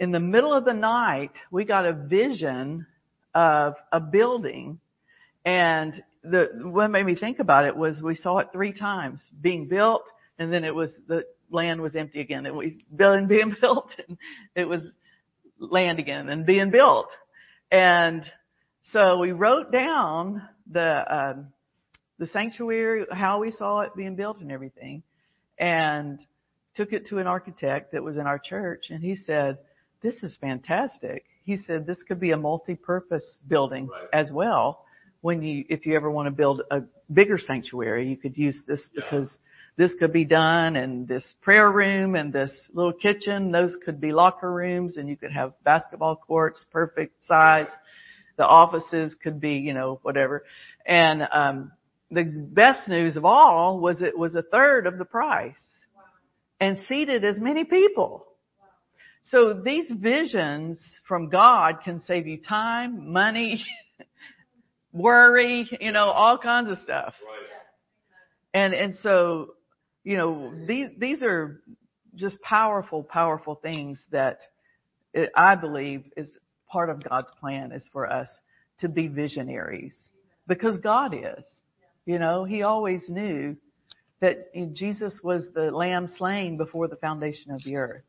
in 0.00 0.10
the 0.10 0.18
middle 0.18 0.52
of 0.52 0.64
the 0.64 0.74
night, 0.74 1.30
we 1.52 1.64
got 1.64 1.86
a 1.86 1.92
vision 1.92 2.84
of 3.32 3.74
a 3.92 4.00
building, 4.00 4.80
and 5.44 5.94
the 6.24 6.48
what 6.64 6.88
made 6.88 7.06
me 7.06 7.14
think 7.14 7.38
about 7.38 7.66
it 7.66 7.76
was 7.76 8.02
we 8.02 8.16
saw 8.16 8.38
it 8.38 8.48
three 8.52 8.72
times 8.72 9.22
being 9.40 9.68
built, 9.68 10.10
and 10.40 10.52
then 10.52 10.64
it 10.64 10.74
was 10.74 10.90
the 11.06 11.22
land 11.52 11.80
was 11.80 11.94
empty 11.94 12.20
again, 12.20 12.46
and 12.46 12.56
we 12.56 12.84
building 12.96 13.28
being 13.28 13.54
built, 13.60 13.90
and 14.08 14.18
it 14.56 14.64
was 14.64 14.82
land 15.58 15.98
again 15.98 16.28
and 16.28 16.46
being 16.46 16.70
built, 16.70 17.08
and 17.70 18.24
so 18.92 19.18
we 19.18 19.32
wrote 19.32 19.72
down 19.72 20.42
the 20.70 21.16
um, 21.16 21.46
the 22.18 22.26
sanctuary, 22.26 23.06
how 23.10 23.40
we 23.40 23.50
saw 23.50 23.80
it 23.80 23.90
being 23.96 24.16
built 24.16 24.38
and 24.40 24.50
everything, 24.50 25.02
and 25.58 26.24
took 26.74 26.92
it 26.92 27.06
to 27.08 27.18
an 27.18 27.26
architect 27.26 27.92
that 27.92 28.02
was 28.02 28.16
in 28.16 28.26
our 28.26 28.38
church, 28.38 28.86
and 28.90 29.02
he 29.02 29.16
said, 29.16 29.58
"This 30.02 30.22
is 30.22 30.36
fantastic." 30.40 31.24
He 31.44 31.56
said, 31.56 31.86
"This 31.86 32.02
could 32.02 32.20
be 32.20 32.30
a 32.32 32.36
multi-purpose 32.36 33.38
building 33.46 33.88
Right. 33.88 34.08
as 34.12 34.30
well." 34.32 34.85
When 35.20 35.42
you, 35.42 35.64
if 35.68 35.86
you 35.86 35.96
ever 35.96 36.10
want 36.10 36.26
to 36.26 36.30
build 36.30 36.62
a 36.70 36.82
bigger 37.12 37.38
sanctuary, 37.38 38.08
you 38.08 38.16
could 38.16 38.36
use 38.36 38.60
this 38.66 38.88
Yeah. 38.94 39.04
because 39.04 39.38
this 39.76 39.92
could 39.98 40.12
be 40.12 40.24
done 40.24 40.76
and 40.76 41.06
this 41.06 41.24
prayer 41.42 41.70
room 41.70 42.14
and 42.14 42.32
this 42.32 42.50
little 42.72 42.92
kitchen, 42.92 43.52
those 43.52 43.76
could 43.84 44.00
be 44.00 44.12
locker 44.12 44.52
rooms 44.52 44.96
and 44.96 45.08
you 45.08 45.16
could 45.16 45.32
have 45.32 45.52
basketball 45.64 46.16
courts, 46.16 46.64
perfect 46.72 47.24
size. 47.24 47.68
The 48.36 48.46
offices 48.46 49.14
could 49.22 49.40
be, 49.40 49.52
you 49.54 49.74
know, 49.74 49.98
whatever. 50.02 50.44
And, 50.86 51.22
um, 51.32 51.72
the 52.10 52.22
best 52.22 52.88
news 52.88 53.16
of 53.16 53.24
all 53.24 53.80
was 53.80 54.00
it 54.00 54.16
was 54.16 54.34
a 54.36 54.42
third 54.42 54.86
of 54.86 54.96
the 54.98 55.04
price 55.04 55.56
and 56.60 56.78
seated 56.88 57.24
as 57.24 57.38
many 57.40 57.64
people. 57.64 58.26
So 59.22 59.52
these 59.52 59.86
visions 59.90 60.78
from 61.06 61.28
God 61.28 61.82
can 61.82 62.00
save 62.06 62.26
you 62.28 62.38
time, 62.38 63.12
money, 63.12 63.64
worry, 64.96 65.68
you 65.80 65.92
know, 65.92 66.06
all 66.06 66.38
kinds 66.38 66.70
of 66.70 66.78
stuff. 66.78 67.14
Right. 67.24 68.62
And, 68.64 68.74
and 68.74 68.94
so, 68.96 69.54
you 70.02 70.16
know, 70.16 70.52
these, 70.66 70.88
these 70.98 71.22
are 71.22 71.60
just 72.14 72.40
powerful, 72.40 73.02
powerful 73.02 73.56
things 73.56 74.02
that 74.10 74.40
I 75.34 75.54
believe 75.54 76.04
is 76.16 76.28
part 76.68 76.90
of 76.90 77.02
God's 77.02 77.30
plan 77.38 77.72
is 77.72 77.88
for 77.92 78.10
us 78.10 78.28
to 78.80 78.88
be 78.88 79.08
visionaries 79.08 79.94
because 80.46 80.78
God 80.80 81.14
is, 81.14 81.44
you 82.04 82.18
know, 82.18 82.44
he 82.44 82.62
always 82.62 83.04
knew 83.08 83.56
that 84.20 84.52
Jesus 84.74 85.20
was 85.22 85.46
the 85.54 85.70
lamb 85.70 86.08
slain 86.16 86.56
before 86.56 86.88
the 86.88 86.96
foundation 86.96 87.52
of 87.52 87.62
the 87.64 87.76
earth. 87.76 88.02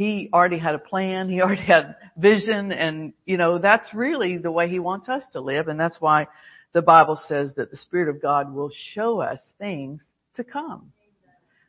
He 0.00 0.30
already 0.32 0.58
had 0.58 0.74
a 0.74 0.78
plan. 0.78 1.28
He 1.28 1.40
already 1.42 1.66
had 1.66 1.94
vision 2.16 2.72
and, 2.72 3.12
you 3.26 3.36
know, 3.36 3.58
that's 3.58 3.92
really 3.92 4.38
the 4.38 4.50
way 4.50 4.66
he 4.66 4.78
wants 4.78 5.10
us 5.10 5.22
to 5.34 5.42
live. 5.42 5.68
And 5.68 5.78
that's 5.78 6.00
why 6.00 6.26
the 6.72 6.80
Bible 6.80 7.20
says 7.26 7.52
that 7.56 7.70
the 7.70 7.76
Spirit 7.76 8.08
of 8.08 8.22
God 8.22 8.54
will 8.54 8.70
show 8.94 9.20
us 9.20 9.40
things 9.58 10.10
to 10.36 10.44
come 10.44 10.92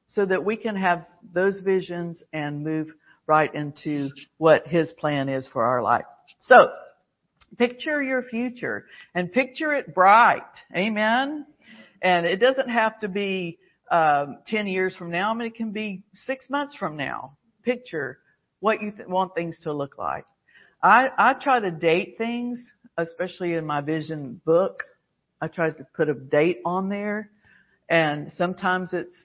so 0.08 0.26
that 0.26 0.46
we 0.46 0.56
can 0.56 0.78
have 0.78 1.06
those 1.34 1.60
visions 1.60 2.24
and 2.32 2.64
move 2.64 2.88
right 3.28 3.54
into 3.54 4.12
what 4.38 4.66
His 4.66 4.94
plan 4.94 5.28
is 5.28 5.50
for 5.52 5.66
our 5.66 5.82
life. 5.82 6.06
So, 6.40 6.72
picture 7.58 8.02
your 8.02 8.24
future 8.24 8.86
and 9.14 9.30
picture 9.30 9.74
it 9.74 9.94
bright. 9.94 10.42
Amen? 10.74 11.46
And 12.02 12.26
it 12.26 12.38
doesn't 12.38 12.70
have 12.70 12.98
to 13.02 13.10
be 13.10 13.58
um, 13.92 14.38
10 14.48 14.68
years 14.68 14.96
from 14.96 15.12
now. 15.12 15.34
Mean, 15.34 15.48
it 15.48 15.56
can 15.56 15.72
be 15.72 16.04
six 16.26 16.50
months 16.50 16.76
from 16.76 16.96
now. 16.96 17.34
Picture 17.64 18.20
what 18.60 18.82
you 18.82 18.92
th- 18.92 19.08
want 19.08 19.36
things 19.36 19.60
to 19.64 19.74
look 19.74 19.98
like. 19.98 20.26
I, 20.84 21.10
I 21.18 21.34
try 21.34 21.60
to 21.60 21.72
date 21.72 22.16
things, 22.18 22.60
especially 22.98 23.54
in 23.54 23.66
my 23.66 23.82
vision 23.82 24.42
book. 24.46 24.84
I 25.42 25.48
try 25.48 25.72
to 25.72 25.88
put 25.96 26.10
a 26.10 26.14
date 26.14 26.60
on 26.66 26.90
there 26.90 27.30
and 27.92 28.32
sometimes 28.32 28.94
it's 28.94 29.24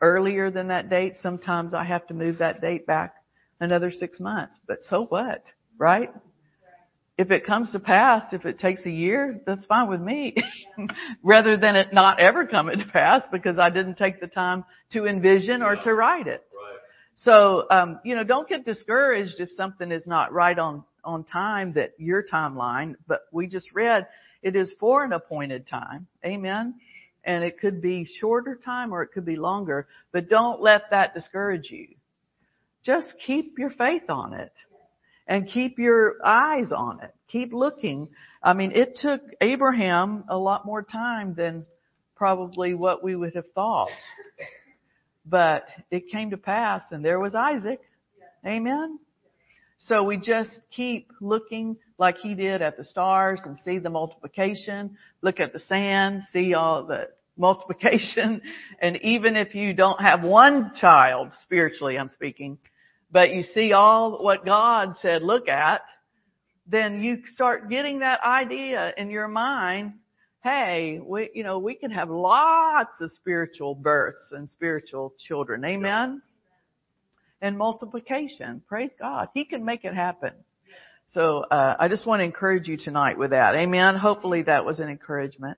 earlier 0.00 0.50
than 0.50 0.68
that 0.68 0.90
date. 0.90 1.14
Sometimes 1.22 1.72
I 1.74 1.84
have 1.84 2.06
to 2.08 2.14
move 2.14 2.38
that 2.38 2.60
date 2.60 2.86
back 2.86 3.14
another 3.60 3.90
six 3.90 4.18
months, 4.18 4.58
but 4.66 4.78
so 4.82 5.06
what, 5.06 5.44
right? 5.78 6.10
If 7.16 7.30
it 7.30 7.46
comes 7.46 7.70
to 7.70 7.78
pass, 7.78 8.24
if 8.32 8.44
it 8.44 8.58
takes 8.58 8.82
a 8.84 8.90
year, 8.90 9.40
that's 9.46 9.64
fine 9.66 9.88
with 9.88 10.00
me. 10.00 10.34
Rather 11.22 11.56
than 11.56 11.76
it 11.76 11.92
not 11.92 12.18
ever 12.18 12.44
coming 12.44 12.80
to 12.80 12.86
pass 12.86 13.22
because 13.30 13.56
I 13.56 13.70
didn't 13.70 13.94
take 13.96 14.20
the 14.20 14.26
time 14.26 14.64
to 14.92 15.06
envision 15.06 15.62
or 15.62 15.76
to 15.76 15.94
write 15.94 16.26
it. 16.26 16.42
So, 17.16 17.64
um, 17.70 18.00
you 18.04 18.16
know, 18.16 18.24
don't 18.24 18.48
get 18.48 18.64
discouraged 18.64 19.38
if 19.38 19.50
something 19.52 19.90
is 19.92 20.06
not 20.06 20.32
right 20.32 20.58
on, 20.58 20.84
on 21.04 21.24
time 21.24 21.74
that 21.74 21.92
your 21.98 22.24
timeline, 22.24 22.96
but 23.06 23.22
we 23.32 23.46
just 23.46 23.72
read 23.72 24.06
it 24.42 24.56
is 24.56 24.72
for 24.78 25.04
an 25.04 25.12
appointed 25.12 25.66
time. 25.66 26.06
Amen. 26.24 26.74
And 27.24 27.44
it 27.44 27.58
could 27.58 27.80
be 27.80 28.04
shorter 28.20 28.58
time 28.62 28.92
or 28.92 29.02
it 29.02 29.12
could 29.12 29.24
be 29.24 29.36
longer, 29.36 29.88
but 30.12 30.28
don't 30.28 30.60
let 30.60 30.90
that 30.90 31.14
discourage 31.14 31.70
you. 31.70 31.88
Just 32.84 33.14
keep 33.24 33.58
your 33.58 33.70
faith 33.70 34.10
on 34.10 34.34
it 34.34 34.52
and 35.26 35.48
keep 35.48 35.78
your 35.78 36.16
eyes 36.22 36.70
on 36.76 37.02
it. 37.02 37.14
Keep 37.28 37.54
looking. 37.54 38.08
I 38.42 38.52
mean, 38.52 38.72
it 38.72 38.98
took 39.00 39.22
Abraham 39.40 40.24
a 40.28 40.36
lot 40.36 40.66
more 40.66 40.82
time 40.82 41.34
than 41.34 41.64
probably 42.14 42.74
what 42.74 43.02
we 43.02 43.16
would 43.16 43.34
have 43.34 43.50
thought. 43.54 43.88
But 45.26 45.66
it 45.90 46.10
came 46.10 46.30
to 46.30 46.36
pass 46.36 46.82
and 46.90 47.04
there 47.04 47.18
was 47.18 47.34
Isaac. 47.34 47.80
Amen. 48.46 48.98
So 49.78 50.02
we 50.02 50.16
just 50.16 50.50
keep 50.74 51.10
looking 51.20 51.76
like 51.98 52.18
he 52.18 52.34
did 52.34 52.62
at 52.62 52.76
the 52.76 52.84
stars 52.84 53.40
and 53.44 53.58
see 53.64 53.78
the 53.78 53.90
multiplication, 53.90 54.96
look 55.20 55.40
at 55.40 55.52
the 55.52 55.58
sand, 55.60 56.22
see 56.32 56.54
all 56.54 56.86
the 56.86 57.08
multiplication. 57.36 58.40
And 58.80 58.98
even 59.02 59.36
if 59.36 59.54
you 59.54 59.74
don't 59.74 60.00
have 60.00 60.22
one 60.22 60.72
child, 60.74 61.32
spiritually 61.42 61.98
I'm 61.98 62.08
speaking, 62.08 62.58
but 63.10 63.30
you 63.30 63.42
see 63.42 63.72
all 63.72 64.22
what 64.22 64.44
God 64.44 64.94
said 65.02 65.22
look 65.22 65.48
at, 65.48 65.82
then 66.66 67.02
you 67.02 67.18
start 67.26 67.68
getting 67.68 67.98
that 67.98 68.20
idea 68.22 68.92
in 68.96 69.10
your 69.10 69.28
mind, 69.28 69.94
hey, 70.44 71.00
we, 71.02 71.30
you 71.32 71.42
know, 71.42 71.58
we 71.58 71.74
can 71.74 71.90
have 71.90 72.10
lots 72.10 73.00
of 73.00 73.10
spiritual 73.12 73.74
births 73.74 74.28
and 74.30 74.46
spiritual 74.46 75.14
children. 75.18 75.64
Amen? 75.64 76.20
And 77.40 77.56
multiplication. 77.56 78.62
Praise 78.68 78.90
God. 79.00 79.28
He 79.32 79.46
can 79.46 79.64
make 79.64 79.84
it 79.84 79.94
happen. 79.94 80.32
So, 81.06 81.44
uh, 81.50 81.76
I 81.78 81.88
just 81.88 82.06
want 82.06 82.20
to 82.20 82.24
encourage 82.24 82.68
you 82.68 82.76
tonight 82.76 83.18
with 83.18 83.30
that. 83.30 83.54
Amen. 83.54 83.96
Hopefully 83.96 84.42
that 84.42 84.66
was 84.66 84.80
an 84.80 84.88
encouragement. 84.88 85.56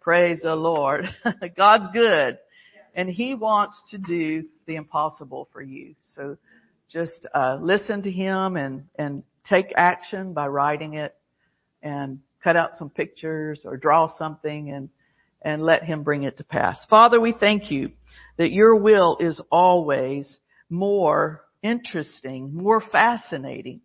Praise 0.00 0.40
the 0.42 0.54
Lord. 0.54 1.06
God's 1.56 1.86
good 1.92 2.38
and 2.94 3.08
He 3.08 3.34
wants 3.34 3.76
to 3.90 3.98
do 3.98 4.44
the 4.66 4.76
impossible 4.76 5.48
for 5.52 5.62
you. 5.62 5.94
So 6.00 6.36
just, 6.90 7.26
uh, 7.34 7.58
listen 7.60 8.02
to 8.02 8.10
Him 8.10 8.56
and, 8.56 8.84
and 8.98 9.22
take 9.48 9.72
action 9.76 10.34
by 10.34 10.46
writing 10.48 10.94
it 10.94 11.14
and 11.82 12.20
cut 12.46 12.56
out 12.56 12.76
some 12.78 12.88
pictures 12.88 13.64
or 13.64 13.76
draw 13.76 14.06
something 14.06 14.70
and, 14.70 14.88
and 15.42 15.60
let 15.60 15.82
Him 15.82 16.04
bring 16.04 16.22
it 16.22 16.38
to 16.38 16.44
pass. 16.44 16.78
Father, 16.88 17.20
we 17.20 17.34
thank 17.40 17.72
you 17.72 17.90
that 18.36 18.52
your 18.52 18.76
will 18.76 19.16
is 19.18 19.42
always 19.50 20.38
more 20.70 21.42
interesting, 21.60 22.54
more 22.54 22.80
fascinating, 22.92 23.80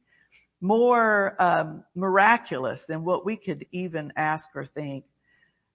more 0.61 1.35
um, 1.41 1.83
miraculous 1.95 2.79
than 2.87 3.03
what 3.03 3.25
we 3.25 3.35
could 3.35 3.65
even 3.71 4.13
ask 4.15 4.45
or 4.53 4.67
think. 4.67 5.05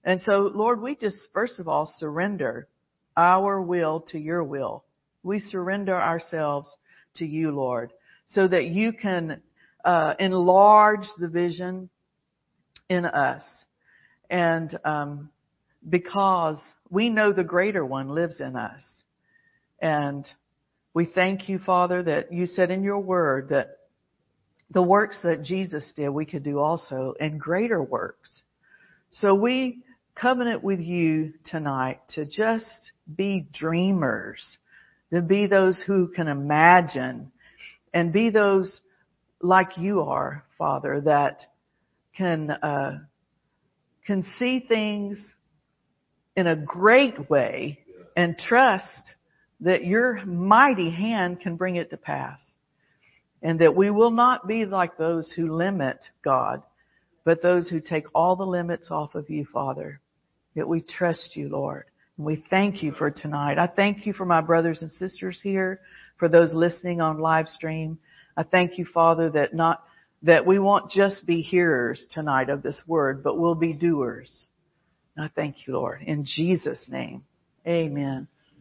And 0.05 0.20
so, 0.20 0.49
Lord, 0.55 0.81
we 0.81 0.94
just 0.94 1.16
first 1.35 1.59
of 1.59 1.66
all 1.66 1.92
surrender 1.99 2.68
our 3.16 3.61
will 3.61 4.03
to 4.12 4.18
your 4.20 4.44
will. 4.44 4.85
We 5.25 5.40
surrender 5.40 5.96
ourselves 5.96 6.72
to 7.16 7.27
you, 7.27 7.51
Lord, 7.51 7.92
so 8.27 8.46
that 8.46 8.66
you 8.66 8.92
can 8.92 9.40
uh, 9.85 10.14
enlarge 10.20 11.09
the 11.18 11.27
vision 11.27 11.90
in 12.88 13.05
us. 13.05 13.42
And 14.31 14.79
um, 14.85 15.31
because 15.88 16.61
we 16.90 17.09
know 17.11 17.33
the 17.33 17.44
greater 17.44 17.85
one 17.85 18.09
lives 18.09 18.40
in 18.40 18.57
us. 18.57 18.83
And 19.81 20.27
we 20.94 21.07
thank 21.07 21.49
you, 21.49 21.59
Father, 21.59 22.03
that 22.03 22.33
you 22.33 22.46
said 22.46 22.70
in 22.70 22.83
your 22.83 23.01
word 23.01 23.51
that 23.51 23.79
the 24.70 24.83
works 24.83 25.20
that 25.22 25.42
Jesus 25.42 25.92
did, 25.94 26.09
we 26.09 26.25
could 26.25 26.42
do 26.42 26.59
also, 26.59 27.14
and 27.20 27.38
greater 27.38 27.83
works. 27.83 28.42
So 29.11 29.35
we 29.35 29.83
covenant 30.14 30.64
with 30.64 30.81
you 30.81 31.35
tonight 31.44 32.01
to 32.14 32.25
just 32.25 32.92
be 33.14 33.46
dreamers, 33.53 34.59
To 35.12 35.22
be 35.22 35.46
those 35.46 35.81
who 35.87 36.09
can 36.09 36.27
imagine 36.27 37.31
and 37.94 38.12
be 38.12 38.31
those 38.31 38.81
like 39.40 39.79
you 39.79 40.01
are, 40.01 40.44
Father, 40.59 41.01
that 41.03 41.42
can, 42.16 42.50
uh, 42.50 42.98
can 44.07 44.22
see 44.38 44.61
things 44.61 45.20
in 46.37 46.46
a 46.46 46.57
great 46.57 47.29
way 47.31 47.79
and 48.16 48.38
trust 48.38 49.14
that 49.61 49.85
your 49.85 50.24
mighty 50.24 50.90
hand 50.90 51.40
can 51.40 51.57
bring 51.57 51.76
it 51.76 51.90
to 51.90 51.96
pass. 51.96 52.40
And 53.42 53.61
that 53.61 53.76
we 53.76 53.90
will 53.90 54.11
not 54.11 54.48
be 54.48 54.64
like 54.64 54.96
those 54.96 55.31
who 55.37 55.55
limit 55.55 55.98
God, 56.22 56.62
but 57.24 57.42
those 57.42 57.68
who 57.68 57.81
take 57.81 58.07
all 58.14 58.37
the 58.37 58.46
limits 58.46 58.90
off 58.90 59.14
of 59.14 59.29
you, 59.31 59.46
Father. 59.52 60.00
That 60.55 60.68
we 60.68 60.81
trust 60.81 61.37
you, 61.37 61.48
Lord. 61.48 61.85
And 62.16 62.26
we 62.26 62.42
thank 62.48 62.83
you 62.83 62.92
for 62.92 63.11
tonight. 63.11 63.59
I 63.59 63.66
thank 63.66 64.07
you 64.07 64.14
for 64.14 64.24
my 64.24 64.40
brothers 64.40 64.81
and 64.81 64.90
sisters 64.90 65.40
here, 65.42 65.81
for 66.18 66.29
those 66.29 66.55
listening 66.55 67.00
on 67.00 67.18
live 67.18 67.46
stream. 67.46 67.98
I 68.37 68.42
thank 68.42 68.79
you, 68.79 68.87
Father, 68.87 69.31
that 69.31 69.55
not, 69.55 69.85
that 70.22 70.46
we 70.46 70.59
won't 70.59 70.90
just 70.90 71.26
be 71.26 71.42
hearers 71.42 72.07
tonight 72.11 72.48
of 72.48 72.62
this 72.62 72.83
word, 72.87 73.22
but 73.22 73.38
we'll 73.38 73.55
be 73.55 73.72
doers. 73.72 74.46
I 75.18 75.29
thank 75.35 75.66
you, 75.66 75.74
Lord. 75.74 76.02
In 76.02 76.24
Jesus' 76.24 76.88
name. 76.90 77.24
Amen. 77.66 78.29